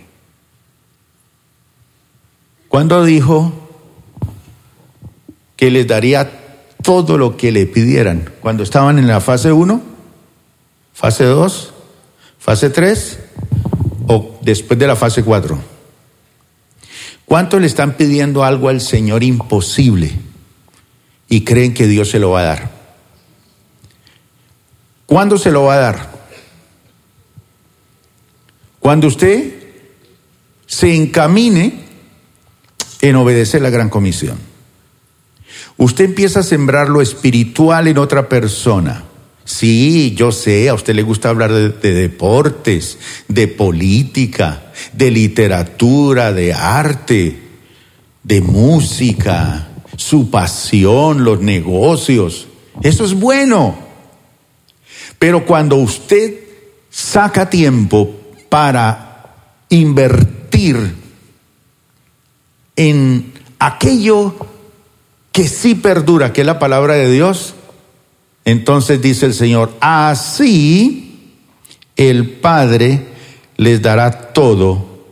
[2.67, 3.53] ¿Cuándo dijo
[5.55, 6.31] que les daría
[6.83, 8.31] todo lo que le pidieran?
[8.41, 9.83] ¿Cuando estaban en la fase 1?
[10.95, 11.75] ¿Fase 2?
[12.39, 13.19] ¿Fase 3?
[14.07, 15.59] ¿O después de la fase 4?
[17.27, 20.11] ¿Cuántos le están pidiendo algo al Señor imposible
[21.29, 22.71] y creen que Dios se lo va a dar?
[25.05, 26.14] ¿Cuándo se lo va a dar?
[28.85, 29.51] Cuando usted
[30.67, 31.73] se encamine
[33.01, 34.37] en obedecer la gran comisión.
[35.79, 39.05] Usted empieza a sembrar lo espiritual en otra persona.
[39.43, 46.53] Sí, yo sé, a usted le gusta hablar de, deportes, de política, de literatura, de
[46.53, 47.39] arte,
[48.23, 49.67] de música,
[49.97, 52.49] su pasión, los negocios.
[52.83, 53.79] Eso es bueno.
[55.19, 56.35] Pero cuando usted
[56.91, 58.21] saca tiempo
[58.55, 59.33] para
[59.69, 60.95] invertir
[62.77, 64.33] en aquello
[65.33, 67.57] que sí perdura, que es la palabra de Dios,
[68.45, 71.33] entonces dice el Señor, así
[71.97, 73.09] el Padre
[73.57, 75.05] les dará todo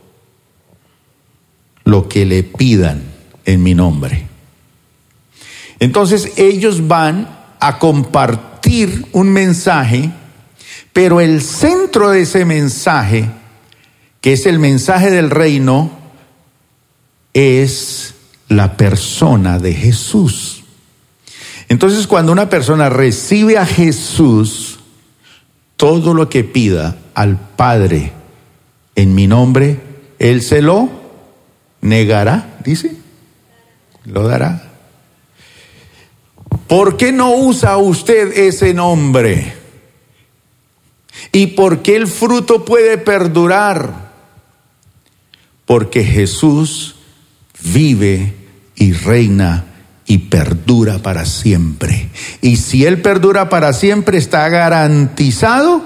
[1.83, 3.03] lo que le pidan
[3.43, 4.25] en mi nombre.
[5.79, 7.27] Entonces ellos van
[7.59, 10.11] a compartir un mensaje,
[10.93, 13.27] pero el centro de ese mensaje,
[14.21, 15.91] que es el mensaje del reino,
[17.33, 18.13] es
[18.47, 20.63] la persona de Jesús.
[21.67, 24.79] Entonces cuando una persona recibe a Jesús,
[25.75, 28.13] todo lo que pida al Padre
[28.95, 29.79] en mi nombre,
[30.19, 30.89] Él se lo
[31.81, 32.95] negará, dice,
[34.05, 34.69] lo dará.
[36.67, 39.62] ¿Por qué no usa usted ese nombre?
[41.33, 44.11] ¿Y por qué el fruto puede perdurar?
[45.65, 46.95] Porque Jesús
[47.59, 48.35] vive
[48.75, 49.65] y reina
[50.05, 52.09] y perdura para siempre.
[52.41, 55.83] Y si Él perdura para siempre, está garantizado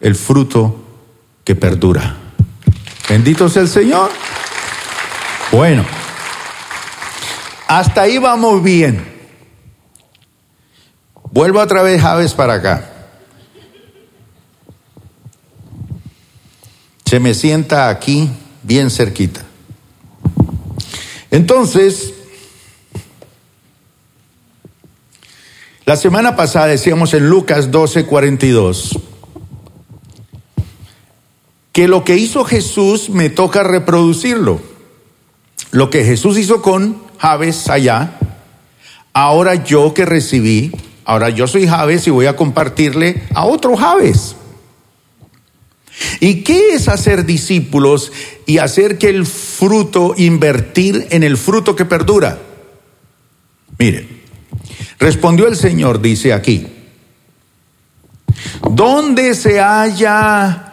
[0.00, 0.84] el fruto
[1.44, 2.16] que perdura.
[3.08, 4.10] Bendito sea el Señor.
[5.52, 5.84] Bueno,
[7.68, 9.04] hasta ahí vamos bien.
[11.30, 12.89] Vuelvo otra vez, Javes, para acá.
[17.10, 18.30] Se me sienta aquí,
[18.62, 19.42] bien cerquita.
[21.32, 22.14] Entonces,
[25.86, 28.96] la semana pasada decíamos en Lucas 12, 42,
[31.72, 34.60] que lo que hizo Jesús me toca reproducirlo.
[35.72, 38.20] Lo que Jesús hizo con Javes allá,
[39.12, 40.70] ahora yo que recibí,
[41.04, 44.36] ahora yo soy Javes y voy a compartirle a otro Javes.
[46.20, 48.12] ¿Y qué es hacer discípulos
[48.46, 52.38] y hacer que el fruto, invertir en el fruto que perdura?
[53.78, 54.06] Mire,
[54.98, 56.66] respondió el Señor, dice aquí,
[58.70, 60.66] ¿dónde se halla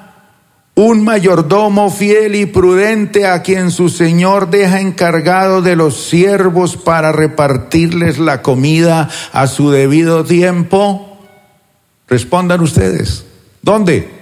[0.76, 7.12] un mayordomo fiel y prudente a quien su Señor deja encargado de los siervos para
[7.12, 11.18] repartirles la comida a su debido tiempo?
[12.08, 13.26] Respondan ustedes,
[13.62, 14.17] ¿dónde?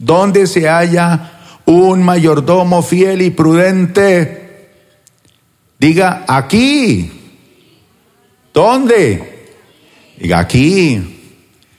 [0.00, 4.70] ¿Dónde se halla un mayordomo fiel y prudente?
[5.78, 7.12] Diga, aquí.
[8.54, 9.50] ¿Dónde?
[10.16, 11.34] Diga, aquí.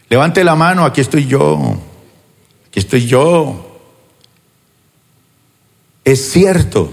[0.08, 1.80] Levante la mano, aquí estoy yo.
[2.68, 3.80] Aquí estoy yo.
[6.06, 6.92] Es cierto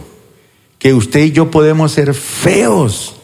[0.79, 3.17] que usted y yo podemos ser feos.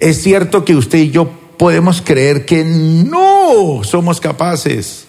[0.00, 5.07] Es cierto que usted y yo podemos creer que no somos capaces.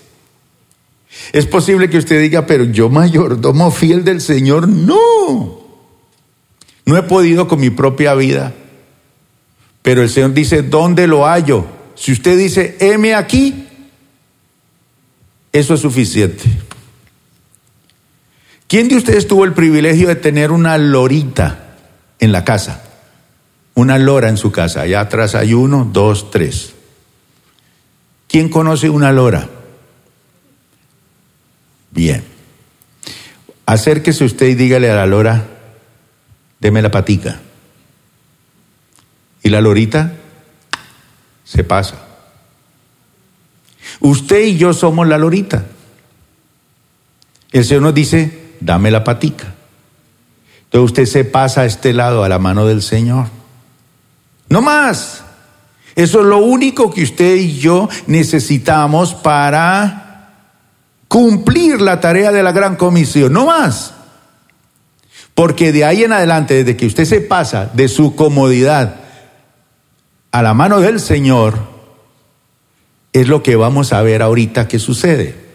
[1.33, 5.59] Es posible que usted diga, pero yo mayordomo fiel del Señor, no.
[6.85, 8.53] No he podido con mi propia vida.
[9.81, 11.65] Pero el Señor dice, ¿dónde lo hallo?
[11.95, 13.67] Si usted dice, heme aquí,
[15.51, 16.43] eso es suficiente.
[18.67, 21.77] ¿Quién de ustedes tuvo el privilegio de tener una lorita
[22.19, 22.83] en la casa?
[23.73, 24.81] Una lora en su casa.
[24.81, 26.73] Allá atrás hay uno, dos, tres.
[28.27, 29.49] ¿Quién conoce una lora?
[31.91, 32.23] Bien.
[33.65, 35.45] Acérquese usted y dígale a la lora,
[36.59, 37.39] deme la patica.
[39.43, 40.13] Y la lorita
[41.43, 41.95] se pasa.
[43.99, 45.65] Usted y yo somos la lorita.
[47.51, 49.53] El Señor nos dice, dame la patica.
[50.65, 53.27] Entonces usted se pasa a este lado, a la mano del Señor.
[54.49, 55.23] No más.
[55.95, 60.08] Eso es lo único que usted y yo necesitamos para
[61.09, 63.93] cumplir la tarea de la gran comisión, no más.
[65.35, 68.95] Porque de ahí en adelante, desde que usted se pasa de su comodidad
[70.31, 71.57] a la mano del Señor,
[73.11, 75.49] es lo que vamos a ver ahorita que sucede.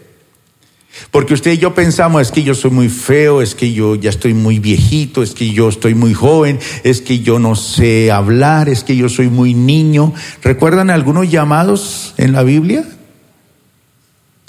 [1.11, 4.09] Porque usted y yo pensamos, es que yo soy muy feo, es que yo ya
[4.09, 8.69] estoy muy viejito, es que yo estoy muy joven, es que yo no sé hablar,
[8.69, 10.13] es que yo soy muy niño.
[10.41, 12.85] ¿Recuerdan algunos llamados en la Biblia?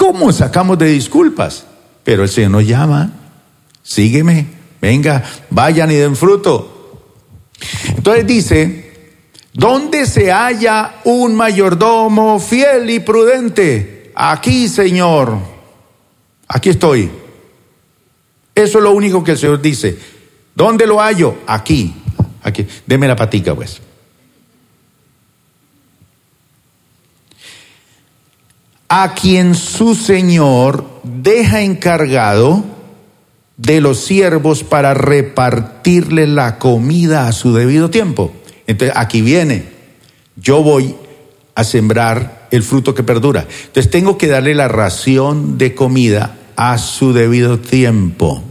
[0.07, 1.67] ¿Cómo sacamos de disculpas?
[2.05, 3.11] Pero el Señor nos llama,
[3.83, 4.47] sígueme,
[4.81, 7.03] venga, vayan y den fruto.
[7.89, 9.11] Entonces dice,
[9.53, 14.13] ¿dónde se halla un mayordomo fiel y prudente?
[14.15, 15.39] Aquí, Señor,
[16.47, 17.11] aquí estoy.
[18.55, 19.99] Eso es lo único que el Señor dice.
[20.55, 21.39] ¿Dónde lo hallo?
[21.49, 21.97] Aquí,
[22.45, 22.65] aquí.
[22.87, 23.83] Deme la patica, pues.
[28.89, 32.65] A quien su Señor deja encargado
[33.57, 38.33] de los siervos para repartirle la comida a su debido tiempo.
[38.67, 39.65] Entonces, aquí viene,
[40.37, 40.95] yo voy
[41.55, 43.47] a sembrar el fruto que perdura.
[43.67, 48.43] Entonces, tengo que darle la ración de comida a su debido tiempo.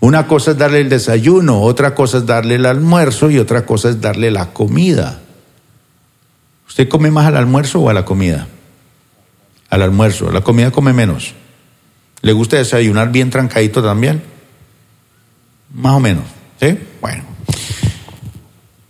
[0.00, 3.88] Una cosa es darle el desayuno, otra cosa es darle el almuerzo y otra cosa
[3.88, 5.20] es darle la comida.
[6.68, 8.48] ¿Usted come más al almuerzo o a la comida?
[9.72, 10.30] Al almuerzo.
[10.30, 11.32] La comida come menos.
[12.20, 14.22] ¿Le gusta desayunar bien trancadito también?
[15.74, 16.24] Más o menos.
[16.60, 16.78] ¿Sí?
[17.00, 17.24] Bueno.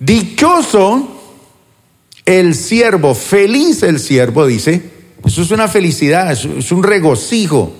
[0.00, 1.20] Dichoso
[2.26, 4.90] el siervo, feliz el siervo, dice.
[5.24, 7.72] Eso es una felicidad, es un regocijo.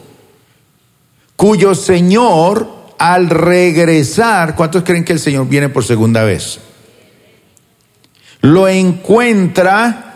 [1.34, 6.60] Cuyo Señor al regresar, ¿cuántos creen que el Señor viene por segunda vez?
[8.42, 10.11] Lo encuentra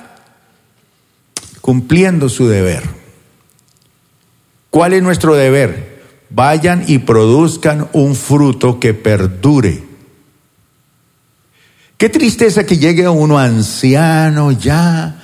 [1.67, 2.85] cumpliendo su deber.
[4.71, 6.01] ¿Cuál es nuestro deber?
[6.31, 9.83] Vayan y produzcan un fruto que perdure.
[11.97, 15.21] Qué tristeza que llegue uno anciano ya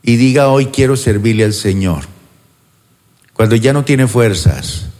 [0.00, 2.04] y diga hoy quiero servirle al Señor.
[3.32, 4.90] Cuando ya no tiene fuerzas.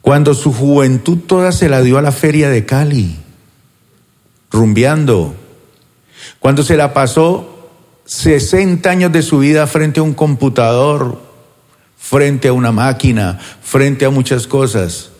[0.00, 3.18] Cuando su juventud toda se la dio a la feria de Cali,
[4.50, 5.36] rumbeando.
[6.40, 7.54] Cuando se la pasó
[8.08, 11.20] 60 años de su vida frente a un computador,
[11.98, 15.10] frente a una máquina, frente a muchas cosas.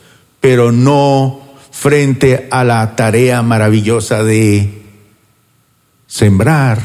[0.40, 1.40] pero no
[1.72, 4.82] frente a la tarea maravillosa de
[6.06, 6.78] sembrar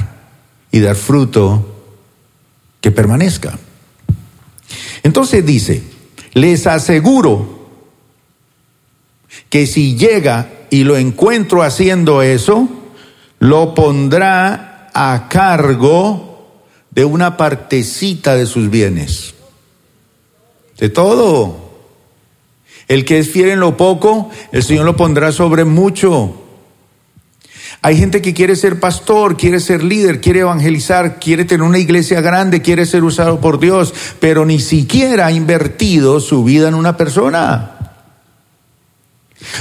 [0.71, 1.83] y dar fruto
[2.81, 3.57] que permanezca.
[5.03, 5.83] Entonces dice,
[6.33, 7.69] les aseguro
[9.49, 12.67] que si llega y lo encuentro haciendo eso,
[13.37, 16.33] lo pondrá a cargo
[16.91, 19.33] de una partecita de sus bienes.
[20.77, 21.71] De todo.
[22.87, 26.39] El que es fiel en lo poco, el Señor lo pondrá sobre mucho.
[27.81, 32.21] Hay gente que quiere ser pastor, quiere ser líder, quiere evangelizar, quiere tener una iglesia
[32.21, 36.95] grande, quiere ser usado por Dios, pero ni siquiera ha invertido su vida en una
[36.95, 37.71] persona.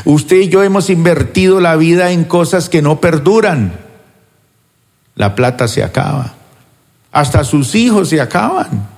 [0.04, 3.81] Usted y yo hemos invertido la vida en cosas que no perduran.
[5.14, 6.34] La plata se acaba.
[7.10, 8.88] Hasta sus hijos se acaban.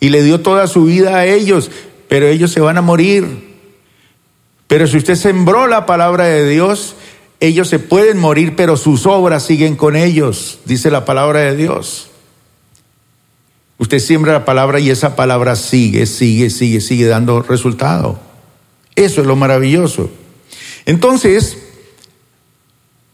[0.00, 1.70] Y le dio toda su vida a ellos,
[2.08, 3.52] pero ellos se van a morir.
[4.66, 6.96] Pero si usted sembró la palabra de Dios,
[7.40, 12.08] ellos se pueden morir, pero sus obras siguen con ellos, dice la palabra de Dios.
[13.78, 18.18] Usted siembra la palabra y esa palabra sigue, sigue, sigue, sigue dando resultado.
[18.94, 20.08] Eso es lo maravilloso.
[20.86, 21.58] Entonces,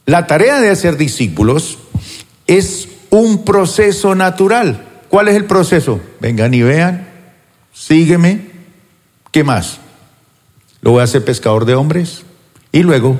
[0.05, 1.79] la tarea de hacer discípulos
[2.49, 4.85] es un proceso natural.
[5.09, 6.01] ¿Cuál es el proceso?
[6.21, 7.09] Vengan y vean,
[7.73, 8.49] sígueme.
[9.31, 9.79] ¿Qué más?
[10.81, 12.23] Lo voy a hacer pescador de hombres
[12.73, 13.19] y luego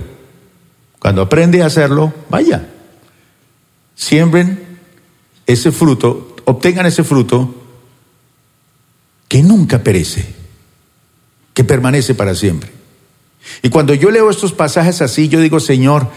[0.99, 2.69] cuando aprende a hacerlo, vaya,
[3.95, 4.79] siembren
[5.47, 7.55] ese fruto, obtengan ese fruto
[9.29, 10.27] que nunca perece,
[11.55, 12.71] que permanece para siempre.
[13.63, 16.09] Y cuando yo leo estos pasajes así, yo digo, Señor,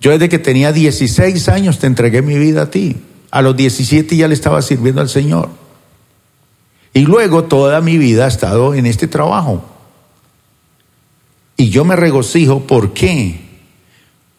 [0.00, 2.96] yo desde que tenía 16 años te entregué mi vida a ti.
[3.30, 5.50] A los 17 ya le estaba sirviendo al Señor.
[6.94, 9.64] Y luego toda mi vida ha estado en este trabajo.
[11.56, 13.48] Y yo me regocijo, ¿por qué?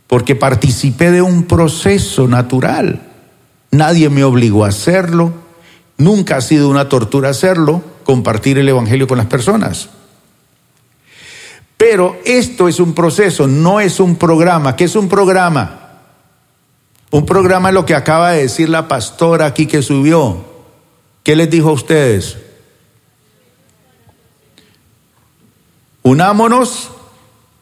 [0.10, 2.99] porque participé de un proceso natural.
[3.70, 5.32] Nadie me obligó a hacerlo,
[5.99, 9.91] nunca ha sido una tortura hacerlo, compartir el Evangelio con las personas.
[11.80, 14.75] Pero esto es un proceso, no es un programa.
[14.75, 16.01] ¿Qué es un programa?
[17.09, 20.43] Un programa es lo que acaba de decir la pastora aquí que subió.
[21.23, 22.36] ¿Qué les dijo a ustedes?
[26.03, 26.89] Unámonos.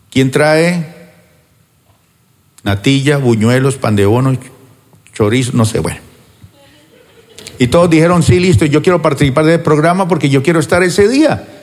[0.09, 1.11] ¿Quién trae
[2.63, 4.36] natilla, buñuelos, pan de bono,
[5.13, 5.99] chorizo, no sé, bueno.
[7.59, 11.07] Y todos dijeron, sí, listo, yo quiero participar del programa porque yo quiero estar ese
[11.07, 11.57] día.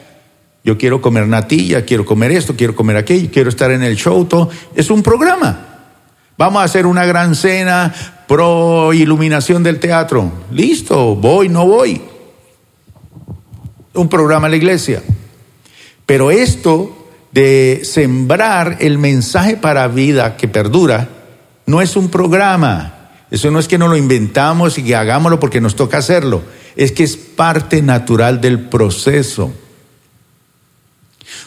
[0.64, 4.24] Yo quiero comer natilla, quiero comer esto, quiero comer aquello, quiero estar en el show,
[4.24, 4.48] todo.
[4.74, 5.74] Es un programa.
[6.38, 7.94] Vamos a hacer una gran cena
[8.26, 10.32] pro iluminación del teatro.
[10.50, 12.00] Listo, voy, no voy.
[13.92, 15.02] Un programa en la iglesia.
[16.06, 21.08] Pero esto de sembrar el mensaje para vida que perdura,
[21.66, 23.10] no es un programa.
[23.30, 26.42] Eso no es que no lo inventamos y que hagámoslo porque nos toca hacerlo.
[26.74, 29.52] Es que es parte natural del proceso.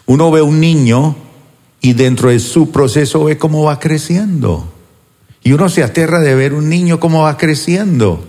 [0.07, 1.15] Uno ve un niño
[1.81, 4.73] y dentro de su proceso ve cómo va creciendo.
[5.43, 8.25] Y uno se aterra de ver un niño cómo va creciendo.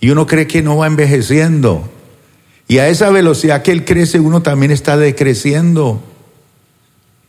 [0.00, 1.88] Y uno cree que no va envejeciendo.
[2.66, 6.02] Y a esa velocidad que él crece, uno también está decreciendo.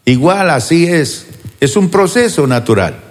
[0.06, 1.28] Igual así es,
[1.60, 3.04] es un proceso natural.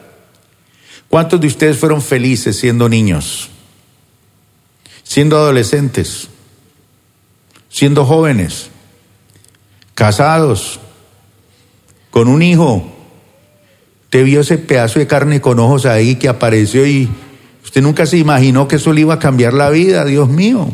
[1.08, 3.50] ¿Cuántos de ustedes fueron felices siendo niños?
[5.02, 6.28] Siendo adolescentes,
[7.68, 8.70] siendo jóvenes,
[9.96, 10.78] casados,
[12.10, 12.92] con un hijo.
[14.10, 17.08] Te vio ese pedazo de carne con ojos ahí que apareció y
[17.64, 20.68] usted nunca se imaginó que eso le iba a cambiar la vida, Dios mío.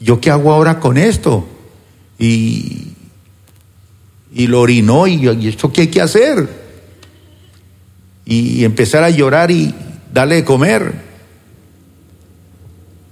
[0.00, 1.46] ¿Yo qué hago ahora con esto?
[2.18, 2.88] Y,
[4.32, 6.48] y lo orinó y, y esto qué hay que hacer.
[8.24, 9.74] Y, empezar a llorar y
[10.12, 10.94] darle de comer.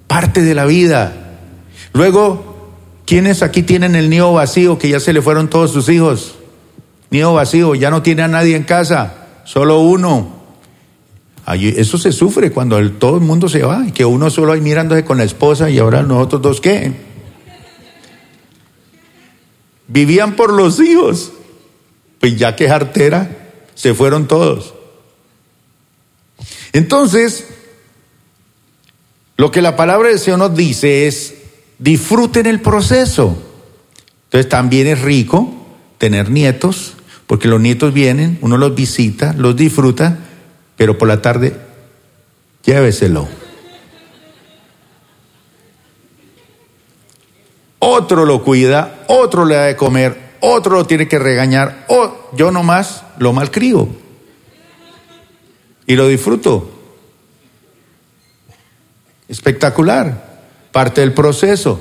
[0.06, 1.38] Parte de la vida.
[1.92, 2.55] Luego,
[3.06, 6.34] ¿quiénes aquí tienen el nido vacío que ya se le fueron todos sus hijos?
[7.10, 10.42] Nido vacío, ya no tiene a nadie en casa, solo uno.
[11.46, 15.04] eso se sufre cuando todo el mundo se va y que uno solo ahí mirándose
[15.04, 16.92] con la esposa y ahora nosotros dos qué.
[19.88, 21.32] Vivían por los hijos.
[22.18, 23.30] Pues ya que jartera,
[23.74, 24.74] se fueron todos.
[26.72, 27.46] Entonces,
[29.36, 31.35] lo que la palabra del Señor nos dice es,
[31.78, 33.36] disfruten el proceso.
[34.24, 35.52] Entonces también es rico
[35.98, 36.94] tener nietos,
[37.26, 40.18] porque los nietos vienen, uno los visita, los disfruta,
[40.76, 41.56] pero por la tarde
[42.64, 43.28] lléveselo.
[47.78, 52.50] Otro lo cuida, otro le da de comer, otro lo tiene que regañar, o yo
[52.50, 53.88] nomás lo malcrio.
[55.86, 56.70] Y lo disfruto.
[59.28, 60.25] Espectacular.
[60.76, 61.80] Parte del proceso.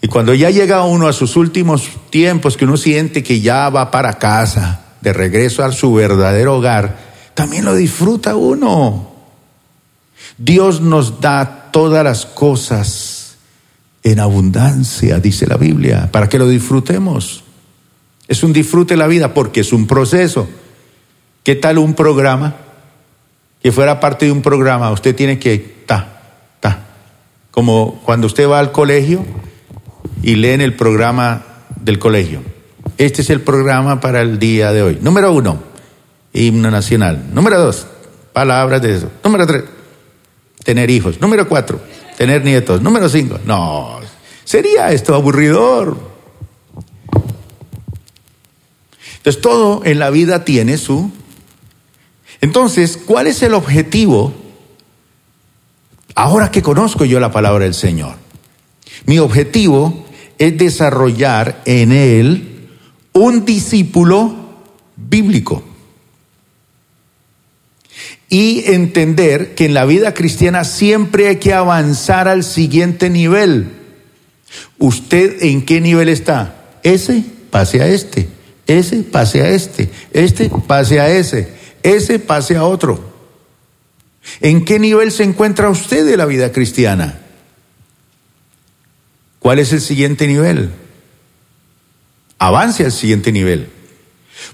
[0.00, 3.90] Y cuando ya llega uno a sus últimos tiempos, que uno siente que ya va
[3.90, 6.96] para casa, de regreso a su verdadero hogar,
[7.34, 9.10] también lo disfruta uno.
[10.36, 13.36] Dios nos da todas las cosas
[14.04, 17.42] en abundancia, dice la Biblia, para que lo disfrutemos.
[18.28, 20.48] Es un disfrute la vida porque es un proceso.
[21.42, 22.54] ¿Qué tal un programa?
[23.60, 25.77] Que fuera parte de un programa, usted tiene que,
[27.58, 29.26] como cuando usted va al colegio
[30.22, 31.44] y lee en el programa
[31.80, 32.40] del colegio.
[32.98, 34.98] Este es el programa para el día de hoy.
[35.02, 35.60] Número uno,
[36.32, 37.20] himno nacional.
[37.32, 37.88] Número dos,
[38.32, 39.10] palabras de eso.
[39.24, 39.64] Número tres,
[40.62, 41.20] tener hijos.
[41.20, 41.80] Número cuatro,
[42.16, 42.80] tener nietos.
[42.80, 43.98] Número cinco, no,
[44.44, 45.96] sería esto aburridor.
[49.16, 51.10] Entonces todo en la vida tiene su...
[52.40, 54.32] Entonces, ¿cuál es el objetivo?
[56.18, 58.16] Ahora que conozco yo la palabra del Señor,
[59.06, 60.04] mi objetivo
[60.36, 62.70] es desarrollar en él
[63.12, 64.34] un discípulo
[64.96, 65.62] bíblico
[68.28, 73.68] y entender que en la vida cristiana siempre hay que avanzar al siguiente nivel.
[74.76, 76.80] ¿Usted en qué nivel está?
[76.82, 78.28] Ese pase a este,
[78.66, 81.48] ese pase a este, este pase a ese,
[81.84, 83.17] ese pase a otro.
[84.40, 87.20] ¿En qué nivel se encuentra usted de la vida cristiana?
[89.38, 90.70] ¿Cuál es el siguiente nivel?
[92.38, 93.68] Avance al siguiente nivel.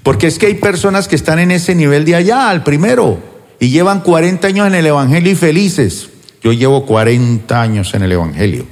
[0.02, 3.18] Porque es que hay personas que están en ese nivel de allá, al primero,
[3.60, 6.10] y llevan 40 años en el Evangelio y felices.
[6.42, 8.66] Yo llevo 40 años en el Evangelio.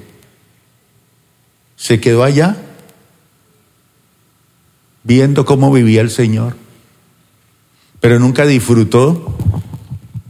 [1.76, 2.56] Se quedó allá
[5.04, 6.56] viendo cómo vivía el Señor,
[8.00, 9.36] pero nunca disfrutó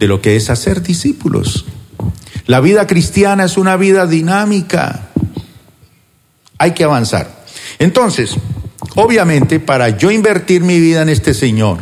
[0.03, 1.64] de lo que es hacer discípulos.
[2.46, 5.11] La vida cristiana es una vida dinámica.
[6.59, 7.44] Hay que avanzar.
[7.78, 8.34] Entonces,
[8.96, 11.78] obviamente, para yo invertir mi vida en este Señor,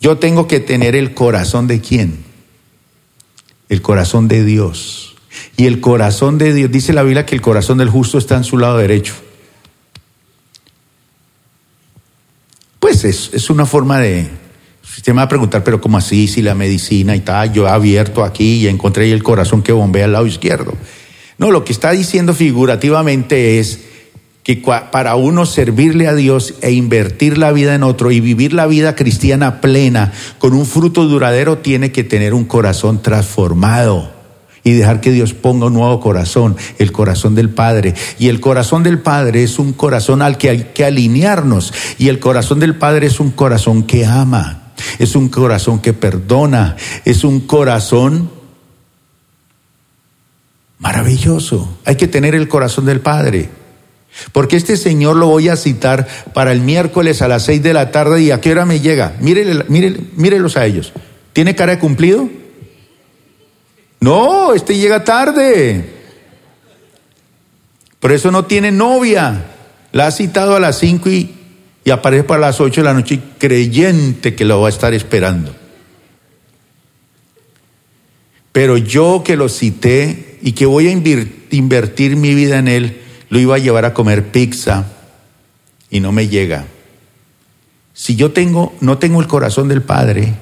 [0.00, 2.22] yo tengo que tener el corazón de quién?
[3.70, 5.16] El corazón de Dios.
[5.56, 8.44] Y el corazón de Dios, dice la Biblia que el corazón del justo está en
[8.44, 9.14] su lado derecho.
[12.80, 14.43] Pues es, es una forma de,
[14.96, 16.28] usted me va a preguntar, pero ¿cómo así?
[16.28, 20.04] Si la medicina y tal, yo he abierto aquí y encontré el corazón que bombea
[20.04, 20.74] al lado izquierdo.
[21.38, 23.80] No, lo que está diciendo figurativamente es
[24.44, 28.66] que para uno servirle a Dios e invertir la vida en otro y vivir la
[28.66, 34.12] vida cristiana plena con un fruto duradero tiene que tener un corazón transformado
[34.62, 37.94] y dejar que Dios ponga un nuevo corazón, el corazón del Padre.
[38.18, 41.72] Y el corazón del Padre es un corazón al que hay que alinearnos.
[41.98, 44.63] Y el corazón del Padre es un corazón que ama,
[44.98, 48.30] es un corazón que perdona, es un corazón
[50.78, 51.78] maravilloso.
[51.84, 53.48] Hay que tener el corazón del Padre.
[54.32, 57.90] Porque este señor lo voy a citar para el miércoles a las seis de la
[57.90, 59.14] tarde y a qué hora me llega.
[59.20, 60.92] Mírele, mírelos a ellos.
[61.32, 62.28] ¿Tiene cara de cumplido?
[64.00, 65.92] No, este llega tarde.
[67.98, 69.46] Por eso no tiene novia.
[69.92, 71.33] La ha citado a las cinco y,
[71.84, 75.54] y aparece para las ocho de la noche creyente que lo va a estar esperando.
[78.52, 83.38] Pero yo que lo cité y que voy a invertir mi vida en él, lo
[83.38, 84.86] iba a llevar a comer pizza
[85.90, 86.66] y no me llega.
[87.92, 90.34] Si yo tengo, no tengo el corazón del Padre,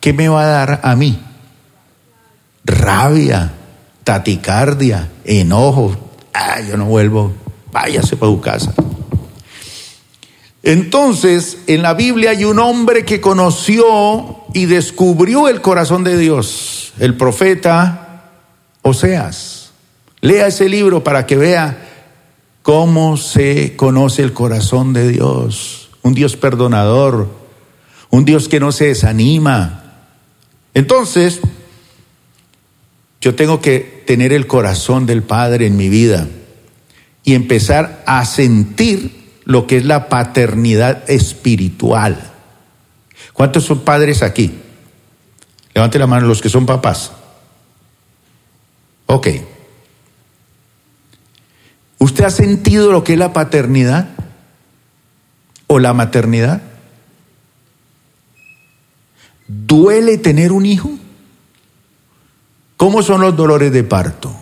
[0.00, 1.18] ¿qué me va a dar a mí?
[2.64, 3.52] rabia,
[4.04, 5.96] taticardia, enojo.
[6.32, 7.32] Ah, yo no vuelvo,
[7.72, 8.74] váyase para su casa.
[10.62, 16.92] Entonces, en la Biblia hay un hombre que conoció y descubrió el corazón de Dios,
[16.98, 18.30] el profeta
[18.82, 19.70] Oseas.
[20.20, 21.88] Lea ese libro para que vea
[22.62, 25.88] cómo se conoce el corazón de Dios.
[26.02, 27.28] Un Dios perdonador,
[28.10, 29.84] un Dios que no se desanima.
[30.74, 31.40] Entonces,
[33.22, 36.28] yo tengo que tener el corazón del Padre en mi vida
[37.24, 39.19] y empezar a sentir
[39.50, 42.16] lo que es la paternidad espiritual.
[43.32, 44.56] ¿Cuántos son padres aquí?
[45.74, 47.10] Levante la mano los que son papás.
[49.06, 49.26] Ok.
[51.98, 54.10] ¿Usted ha sentido lo que es la paternidad
[55.66, 56.62] o la maternidad?
[59.48, 60.92] ¿Duele tener un hijo?
[62.76, 64.32] ¿Cómo son los dolores de parto?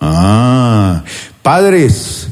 [0.00, 0.51] Ah,
[1.42, 2.28] Padres,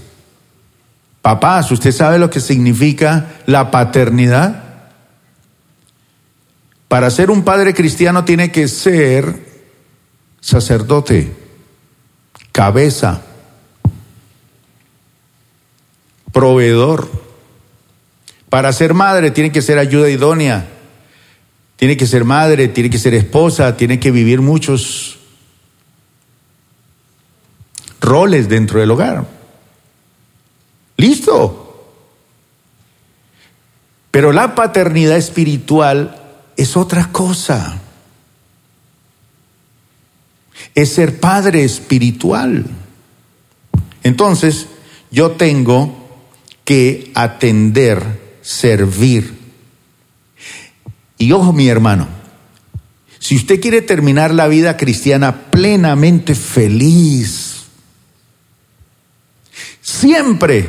[1.21, 4.65] papás, ¿usted sabe lo que significa la paternidad?
[6.87, 9.47] Para ser un padre cristiano tiene que ser
[10.41, 11.33] sacerdote,
[12.53, 13.23] cabeza,
[16.33, 17.09] proveedor.
[18.49, 20.67] Para ser madre tiene que ser ayuda idónea,
[21.77, 25.20] tiene que ser madre, tiene que ser esposa, tiene que vivir muchos
[28.01, 29.27] roles dentro del hogar.
[30.97, 31.67] Listo.
[34.11, 36.21] Pero la paternidad espiritual
[36.57, 37.81] es otra cosa.
[40.75, 42.67] Es ser padre espiritual.
[44.03, 44.67] Entonces,
[45.11, 45.97] yo tengo
[46.65, 49.39] que atender, servir.
[51.19, 52.09] Y ojo mi hermano,
[53.19, 57.50] si usted quiere terminar la vida cristiana plenamente feliz,
[59.81, 60.69] siempre,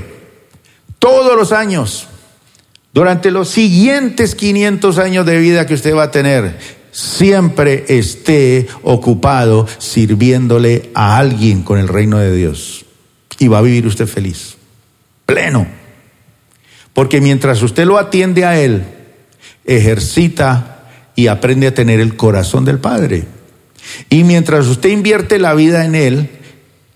[1.00, 2.08] todos los años,
[2.94, 6.58] durante los siguientes 500 años de vida que usted va a tener,
[6.92, 12.86] siempre esté ocupado sirviéndole a alguien con el reino de Dios.
[13.40, 14.58] Y va a vivir usted feliz,
[15.26, 15.68] pleno.
[16.94, 18.84] Porque mientras usted lo atiende a Él,
[19.66, 20.84] ejercita
[21.16, 23.26] y aprende a tener el corazón del Padre.
[24.10, 26.30] Y mientras usted invierte la vida en Él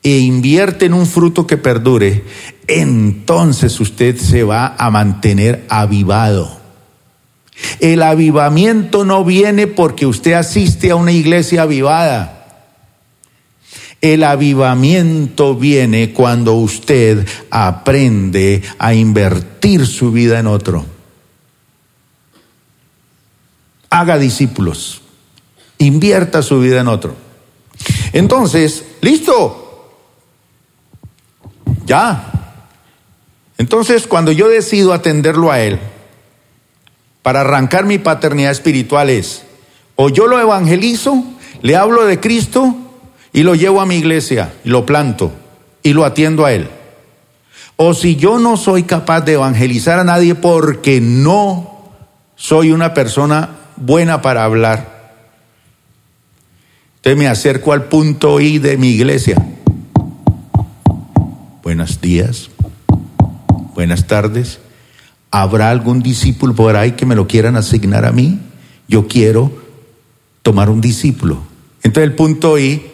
[0.06, 2.24] e invierte en un fruto que perdure,
[2.68, 6.62] entonces usted se va a mantener avivado.
[7.80, 12.45] El avivamiento no viene porque usted asiste a una iglesia avivada.
[13.99, 20.86] El avivamiento viene cuando usted aprende a invertir su vida en otro.
[23.89, 25.01] Haga discípulos.
[25.80, 27.16] Invierta su vida en otro.
[28.14, 29.64] Entonces, listo.
[31.86, 32.32] Ya.
[33.58, 35.80] Entonces, cuando yo decido atenderlo a él,
[37.22, 39.44] para arrancar mi paternidad espiritual es,
[39.96, 41.24] o yo lo evangelizo,
[41.62, 42.76] le hablo de Cristo,
[43.32, 45.32] y lo llevo a mi iglesia, y lo planto
[45.86, 46.68] y lo atiendo a él.
[47.78, 51.94] O si yo no soy capaz de evangelizar a nadie porque no
[52.36, 55.14] soy una persona buena para hablar,
[56.96, 59.38] entonces me acerco al punto I de mi iglesia.
[61.66, 62.51] Buenos días,
[63.74, 64.59] buenas tardes.
[65.32, 68.39] ¿Habrá algún discípulo por ahí que me lo quieran asignar a mí?
[68.88, 69.51] Yo quiero
[70.43, 71.41] tomar un discípulo.
[71.82, 72.86] Entonces el punto I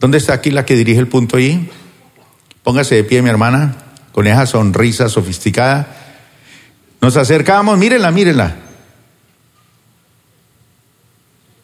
[0.00, 1.68] ¿Dónde está aquí la que dirige el punto I?
[2.62, 3.76] Póngase de pie, mi hermana,
[4.12, 5.94] con esa sonrisa sofisticada.
[7.02, 8.56] Nos acercamos, mírenla, mírenla.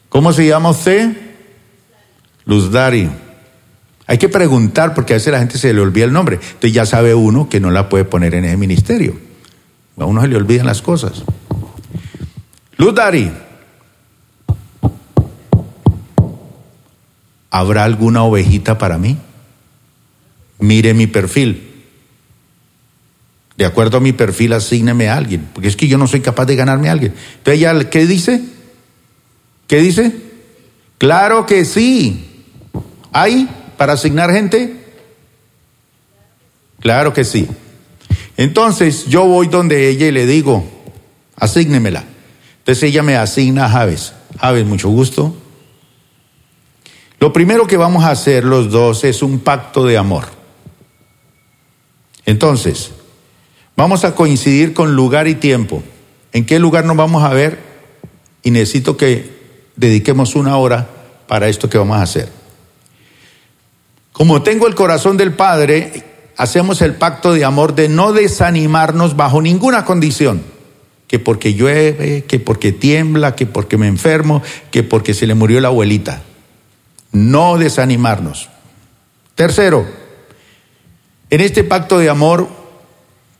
[0.09, 1.17] ¿Cómo se llama usted?
[2.45, 3.09] Luz Dari.
[4.11, 6.35] Hay que preguntar porque a veces la gente se le olvida el nombre.
[6.35, 9.15] Entonces ya sabe uno que no la puede poner en ese ministerio.
[9.97, 11.23] A uno se le olvidan las cosas.
[12.75, 13.31] Luz Dari.
[17.51, 19.15] ¿habrá alguna ovejita para mí?
[20.59, 21.85] Mire mi perfil.
[23.55, 26.47] De acuerdo a mi perfil, asígneme a alguien, porque es que yo no soy capaz
[26.47, 27.13] de ganarme a alguien.
[27.37, 28.43] Entonces, ella, ¿qué dice?
[29.67, 30.13] ¿Qué dice?
[30.97, 32.27] Claro que sí.
[33.13, 33.47] ¿Hay
[33.81, 34.75] para asignar gente?
[36.81, 37.47] Claro que sí.
[38.37, 40.63] Entonces, yo voy donde ella y le digo,
[41.35, 42.03] asígnemela.
[42.59, 44.13] Entonces, ella me asigna a Javes.
[44.39, 45.35] Javes, mucho gusto.
[47.19, 50.25] Lo primero que vamos a hacer los dos es un pacto de amor.
[52.27, 52.91] Entonces,
[53.75, 55.81] vamos a coincidir con lugar y tiempo.
[56.33, 57.57] ¿En qué lugar nos vamos a ver?
[58.43, 60.87] Y necesito que dediquemos una hora
[61.25, 62.40] para esto que vamos a hacer.
[64.21, 66.03] Como tengo el corazón del Padre,
[66.37, 70.43] hacemos el pacto de amor de no desanimarnos bajo ninguna condición.
[71.07, 75.59] Que porque llueve, que porque tiembla, que porque me enfermo, que porque se le murió
[75.59, 76.21] la abuelita
[77.11, 78.47] no desanimarnos.
[79.33, 79.87] Tercero,
[81.31, 82.47] en este pacto de amor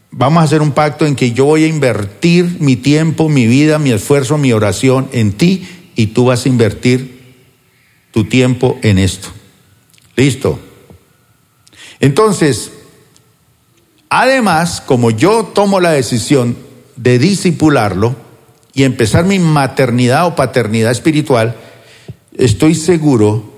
[0.10, 3.78] vamos a hacer un pacto en que yo voy a invertir mi tiempo, mi vida,
[3.78, 7.36] mi esfuerzo, mi oración en ti y tú vas a invertir
[8.10, 9.30] tu tiempo en esto.
[10.16, 10.71] Listo.
[12.02, 12.72] Entonces,
[14.10, 16.58] además, como yo tomo la decisión
[16.98, 18.16] de disipularlo
[18.74, 21.56] y empezar mi maternidad o paternidad espiritual,
[22.36, 23.52] estoy seguro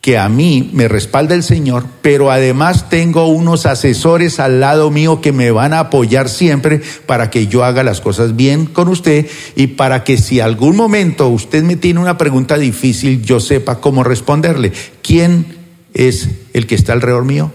[0.00, 5.22] que a mí me respalda el Señor, pero además tengo unos asesores al lado mío
[5.22, 9.26] que me van a apoyar siempre para que yo haga las cosas bien con usted
[9.56, 14.04] y para que si algún momento usted me tiene una pregunta difícil, yo sepa cómo
[14.04, 14.72] responderle.
[15.02, 15.46] ¿Quién
[15.94, 17.50] es el que está alrededor mío?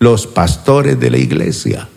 [0.00, 1.88] Los pastores de la iglesia.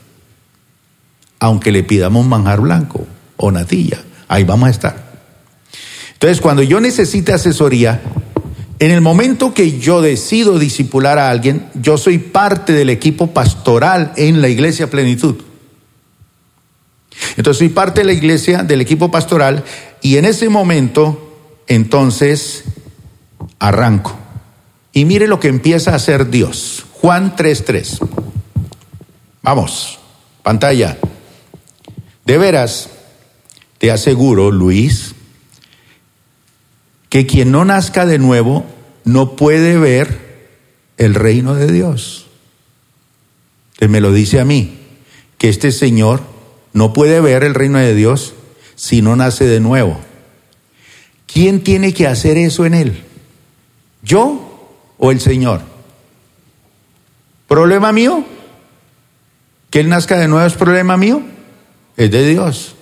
[1.40, 5.14] Aunque le pidamos manjar blanco o natilla, ahí vamos a estar.
[6.12, 8.02] Entonces, cuando yo necesite asesoría,
[8.80, 14.12] en el momento que yo decido disipular a alguien, yo soy parte del equipo pastoral
[14.18, 15.36] en la iglesia plenitud.
[17.38, 19.64] Entonces soy parte de la iglesia, del equipo pastoral,
[20.02, 21.38] y en ese momento,
[21.68, 22.66] entonces,
[23.60, 24.18] arranco.
[24.92, 26.86] Y mire lo que empieza a hacer Dios.
[27.04, 28.00] Juan 3.3.
[29.42, 30.00] Vamos,
[30.42, 30.98] pantalla.
[32.24, 32.92] De veras,
[33.78, 35.14] te aseguro, Luis,
[37.10, 38.64] que quien no nazca de nuevo
[39.04, 40.48] no puede ver
[40.96, 42.28] el reino de Dios.
[43.80, 44.80] Él me lo dice a mí,
[45.38, 46.22] que este Señor
[46.72, 48.34] no puede ver el reino de Dios
[48.76, 50.00] si no nace de nuevo.
[51.28, 53.04] ¿Quién tiene que hacer eso en él?
[54.04, 55.73] ¿Yo o el Señor?
[57.48, 58.26] ¿Problema mío?
[59.70, 61.22] ¿Que él nazca de nuevo es problema mío?
[61.98, 62.76] Es de Dios.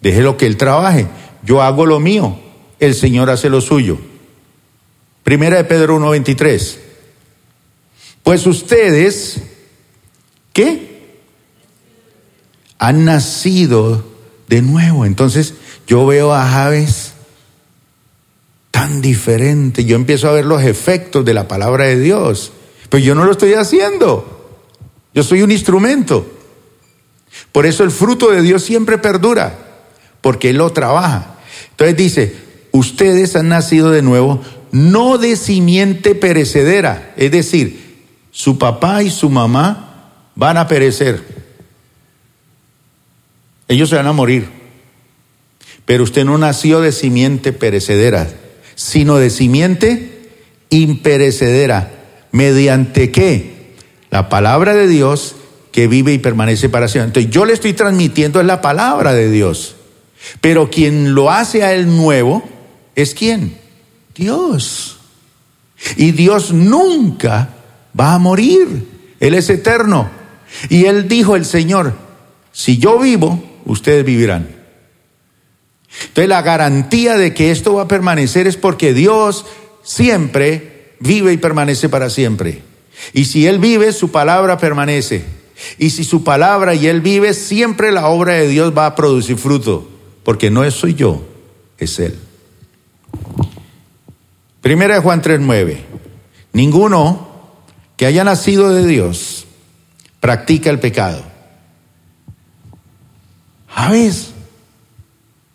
[0.00, 1.06] Déjelo que él trabaje.
[1.44, 2.38] Yo hago lo mío
[2.82, 3.96] el Señor hace lo suyo.
[5.22, 6.78] Primera de Pedro 1.23.
[8.24, 9.40] Pues ustedes,
[10.52, 11.20] ¿qué?
[12.78, 14.04] Han nacido
[14.48, 15.06] de nuevo.
[15.06, 15.54] Entonces
[15.86, 17.12] yo veo a Javes
[18.72, 19.84] tan diferente.
[19.84, 22.50] Yo empiezo a ver los efectos de la palabra de Dios.
[22.92, 24.60] Pero yo no lo estoy haciendo.
[25.14, 26.30] Yo soy un instrumento.
[27.50, 29.58] Por eso el fruto de Dios siempre perdura,
[30.20, 31.36] porque Él lo trabaja.
[31.70, 32.36] Entonces dice,
[32.70, 39.30] ustedes han nacido de nuevo, no de simiente perecedera, es decir, su papá y su
[39.30, 41.24] mamá van a perecer.
[43.68, 44.50] Ellos se van a morir.
[45.86, 48.28] Pero usted no nació de simiente perecedera,
[48.74, 50.28] sino de simiente
[50.68, 52.01] imperecedera.
[52.32, 53.74] ¿Mediante qué?
[54.10, 55.36] La palabra de Dios
[55.70, 57.08] que vive y permanece para siempre.
[57.08, 59.76] Entonces yo le estoy transmitiendo es la palabra de Dios.
[60.40, 62.42] Pero quien lo hace a él nuevo
[62.94, 63.56] es quién?
[64.14, 64.98] Dios.
[65.96, 67.48] Y Dios nunca
[67.98, 68.88] va a morir.
[69.18, 70.10] Él es eterno.
[70.68, 71.94] Y él dijo el Señor,
[72.52, 74.48] si yo vivo, ustedes vivirán.
[76.00, 79.46] Entonces la garantía de que esto va a permanecer es porque Dios
[79.82, 80.71] siempre
[81.02, 82.62] vive y permanece para siempre.
[83.12, 85.24] Y si Él vive, su palabra permanece.
[85.78, 89.36] Y si su palabra y Él vive, siempre la obra de Dios va a producir
[89.36, 89.88] fruto.
[90.24, 91.24] Porque no soy yo,
[91.78, 92.18] es Él.
[94.60, 95.78] Primera de Juan 3:9.
[96.52, 97.28] Ninguno
[97.96, 99.46] que haya nacido de Dios
[100.20, 101.24] practica el pecado.
[103.74, 104.32] ¿Sabes?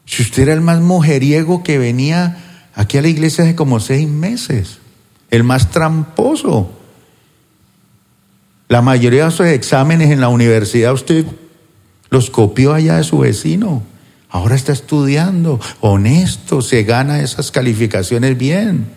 [0.05, 4.07] Si usted era el más mujeriego que venía aquí a la iglesia hace como seis
[4.07, 4.79] meses,
[5.29, 6.71] el más tramposo.
[8.67, 11.25] La mayoría de sus exámenes en la universidad usted
[12.09, 13.83] los copió allá de su vecino.
[14.29, 18.89] Ahora está estudiando, honesto, se gana esas calificaciones bien.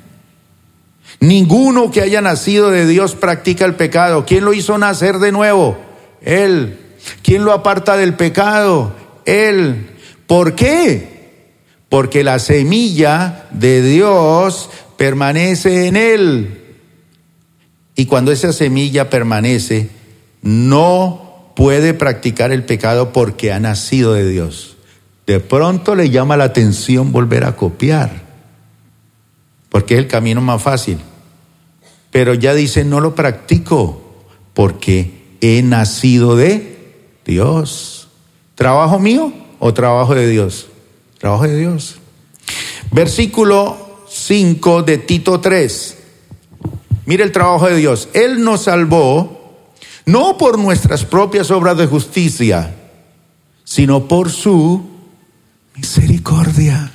[1.20, 4.24] Ninguno que haya nacido de Dios practica el pecado.
[4.26, 5.78] ¿Quién lo hizo nacer de nuevo?
[6.22, 6.78] Él.
[7.22, 8.94] ¿Quién lo aparta del pecado?
[9.24, 9.90] Él.
[10.26, 11.48] ¿Por qué?
[11.88, 14.70] Porque la semilla de Dios
[15.00, 16.60] permanece en él.
[17.96, 19.88] Y cuando esa semilla permanece,
[20.42, 24.76] no puede practicar el pecado porque ha nacido de Dios.
[25.26, 28.10] De pronto le llama la atención volver a copiar,
[29.70, 30.98] porque es el camino más fácil.
[32.10, 34.02] Pero ya dice, no lo practico
[34.52, 36.76] porque he nacido de
[37.24, 38.08] Dios.
[38.54, 40.66] ¿Trabajo mío o trabajo de Dios?
[41.16, 41.96] Trabajo de Dios.
[42.90, 43.89] Versículo
[44.26, 45.96] 5 de Tito 3.
[47.06, 48.08] Mire el trabajo de Dios.
[48.12, 49.64] Él nos salvó
[50.04, 52.74] no por nuestras propias obras de justicia,
[53.64, 54.88] sino por su
[55.74, 56.92] misericordia.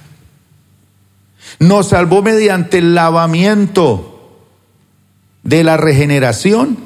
[1.60, 4.40] Nos salvó mediante el lavamiento
[5.44, 6.78] de la regeneración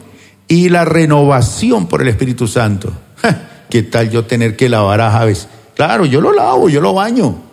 [0.48, 2.92] y la renovación por el Espíritu Santo.
[3.70, 5.48] ¿Qué tal yo tener que lavar a Javes?
[5.76, 7.49] Claro, yo lo lavo, yo lo baño.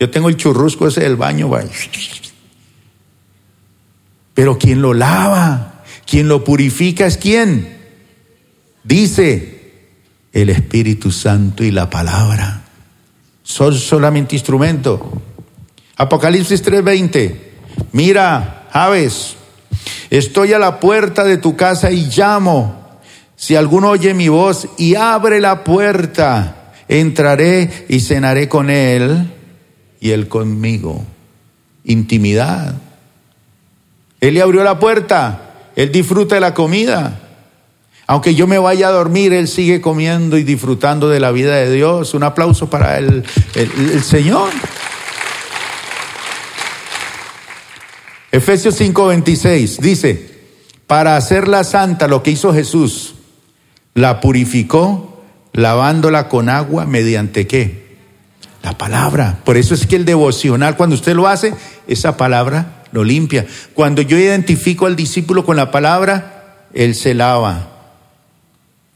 [0.00, 1.50] Yo tengo el churrusco ese del baño.
[4.32, 7.78] Pero quien lo lava, quien lo purifica es quién?
[8.82, 9.60] Dice
[10.32, 12.62] el Espíritu Santo y la palabra.
[13.42, 15.20] Son solamente instrumento.
[15.96, 17.36] Apocalipsis 3:20.
[17.92, 19.36] Mira, Javes,
[20.08, 22.98] Estoy a la puerta de tu casa y llamo.
[23.36, 29.39] Si alguno oye mi voz y abre la puerta, entraré y cenaré con él
[30.00, 31.04] y él conmigo.
[31.84, 32.74] Intimidad.
[34.20, 37.20] Él le abrió la puerta, Él disfruta de la comida.
[38.06, 41.72] Aunque yo me vaya a dormir, Él sigue comiendo y disfrutando de la vida de
[41.72, 42.12] Dios.
[42.12, 43.24] Un aplauso para el,
[43.54, 44.50] el, Señor.
[48.32, 50.30] Efesios 5:26 dice,
[50.86, 53.14] para hacerla santa, lo que hizo Jesús,
[53.94, 55.22] la purificó
[55.52, 57.79] lavándola con agua mediante qué?
[58.62, 59.40] La palabra.
[59.44, 61.54] Por eso es que el devocional, cuando usted lo hace,
[61.86, 63.46] esa palabra lo limpia.
[63.74, 67.68] Cuando yo identifico al discípulo con la palabra, él se lava.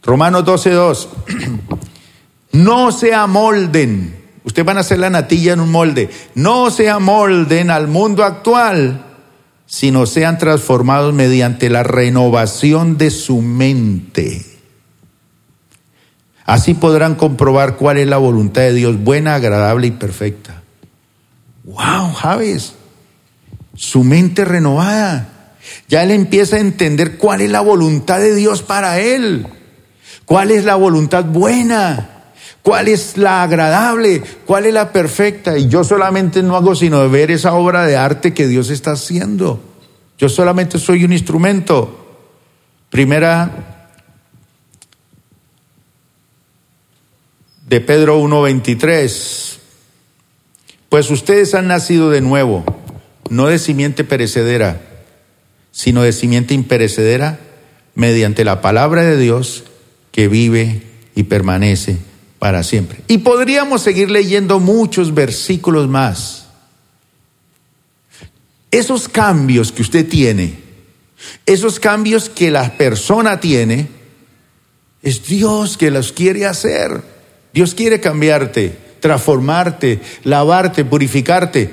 [0.02, 1.08] Romanos 12:2.
[2.52, 4.14] No se amolden.
[4.44, 6.08] Ustedes van a hacer la natilla en un molde.
[6.36, 9.04] No se amolden al mundo actual,
[9.66, 14.53] sino sean transformados mediante la renovación de su mente.
[16.44, 20.62] Así podrán comprobar cuál es la voluntad de Dios, buena, agradable y perfecta.
[21.64, 22.74] ¡Wow, Javes!
[23.74, 25.28] Su mente renovada.
[25.88, 29.46] Ya él empieza a entender cuál es la voluntad de Dios para él.
[30.26, 32.10] ¿Cuál es la voluntad buena?
[32.62, 34.22] ¿Cuál es la agradable?
[34.46, 35.56] ¿Cuál es la perfecta?
[35.56, 39.60] Y yo solamente no hago sino ver esa obra de arte que Dios está haciendo.
[40.18, 42.22] Yo solamente soy un instrumento.
[42.90, 43.73] Primera
[47.66, 49.56] de Pedro 1.23.
[50.88, 52.64] Pues ustedes han nacido de nuevo,
[53.30, 54.80] no de simiente perecedera,
[55.72, 57.40] sino de simiente imperecedera,
[57.94, 59.64] mediante la palabra de Dios
[60.10, 60.82] que vive
[61.14, 61.98] y permanece
[62.38, 63.00] para siempre.
[63.08, 66.46] Y podríamos seguir leyendo muchos versículos más.
[68.70, 70.58] Esos cambios que usted tiene,
[71.46, 73.88] esos cambios que la persona tiene,
[75.02, 77.13] es Dios que los quiere hacer.
[77.54, 81.70] Dios quiere cambiarte, transformarte, lavarte, purificarte,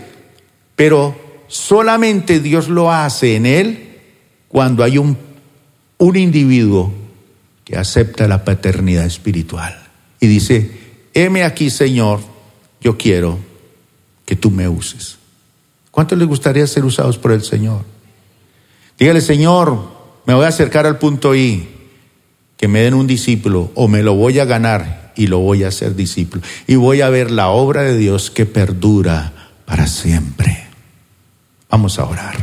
[0.75, 3.97] pero solamente Dios lo hace en Él
[4.47, 5.17] cuando hay un,
[5.97, 6.93] un individuo
[7.65, 9.75] que acepta la paternidad espiritual
[10.19, 10.69] y dice,
[11.15, 12.19] heme aquí Señor,
[12.79, 13.39] yo quiero
[14.23, 15.17] que tú me uses.
[15.89, 17.85] ¿Cuánto les gustaría ser usados por el Señor?
[18.99, 19.89] Dígale, Señor,
[20.27, 21.67] me voy a acercar al punto I,
[22.55, 25.69] que me den un discípulo o me lo voy a ganar y lo voy a
[25.69, 26.43] hacer discípulo.
[26.67, 29.31] Y voy a ver la obra de Dios que perdura
[29.65, 30.67] para siempre.
[31.69, 32.35] Vamos a orar.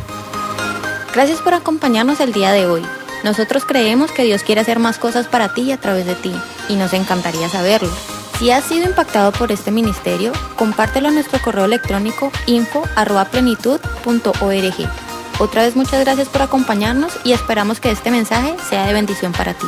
[1.15, 2.83] Gracias por acompañarnos el día de hoy.
[3.25, 6.33] Nosotros creemos que Dios quiere hacer más cosas para ti y a través de ti,
[6.69, 7.91] y nos encantaría saberlo.
[8.39, 14.91] Si has sido impactado por este ministerio, compártelo en nuestro correo electrónico info.plenitud.org.
[15.41, 19.55] Otra vez muchas gracias por acompañarnos y esperamos que este mensaje sea de bendición para
[19.55, 19.67] ti.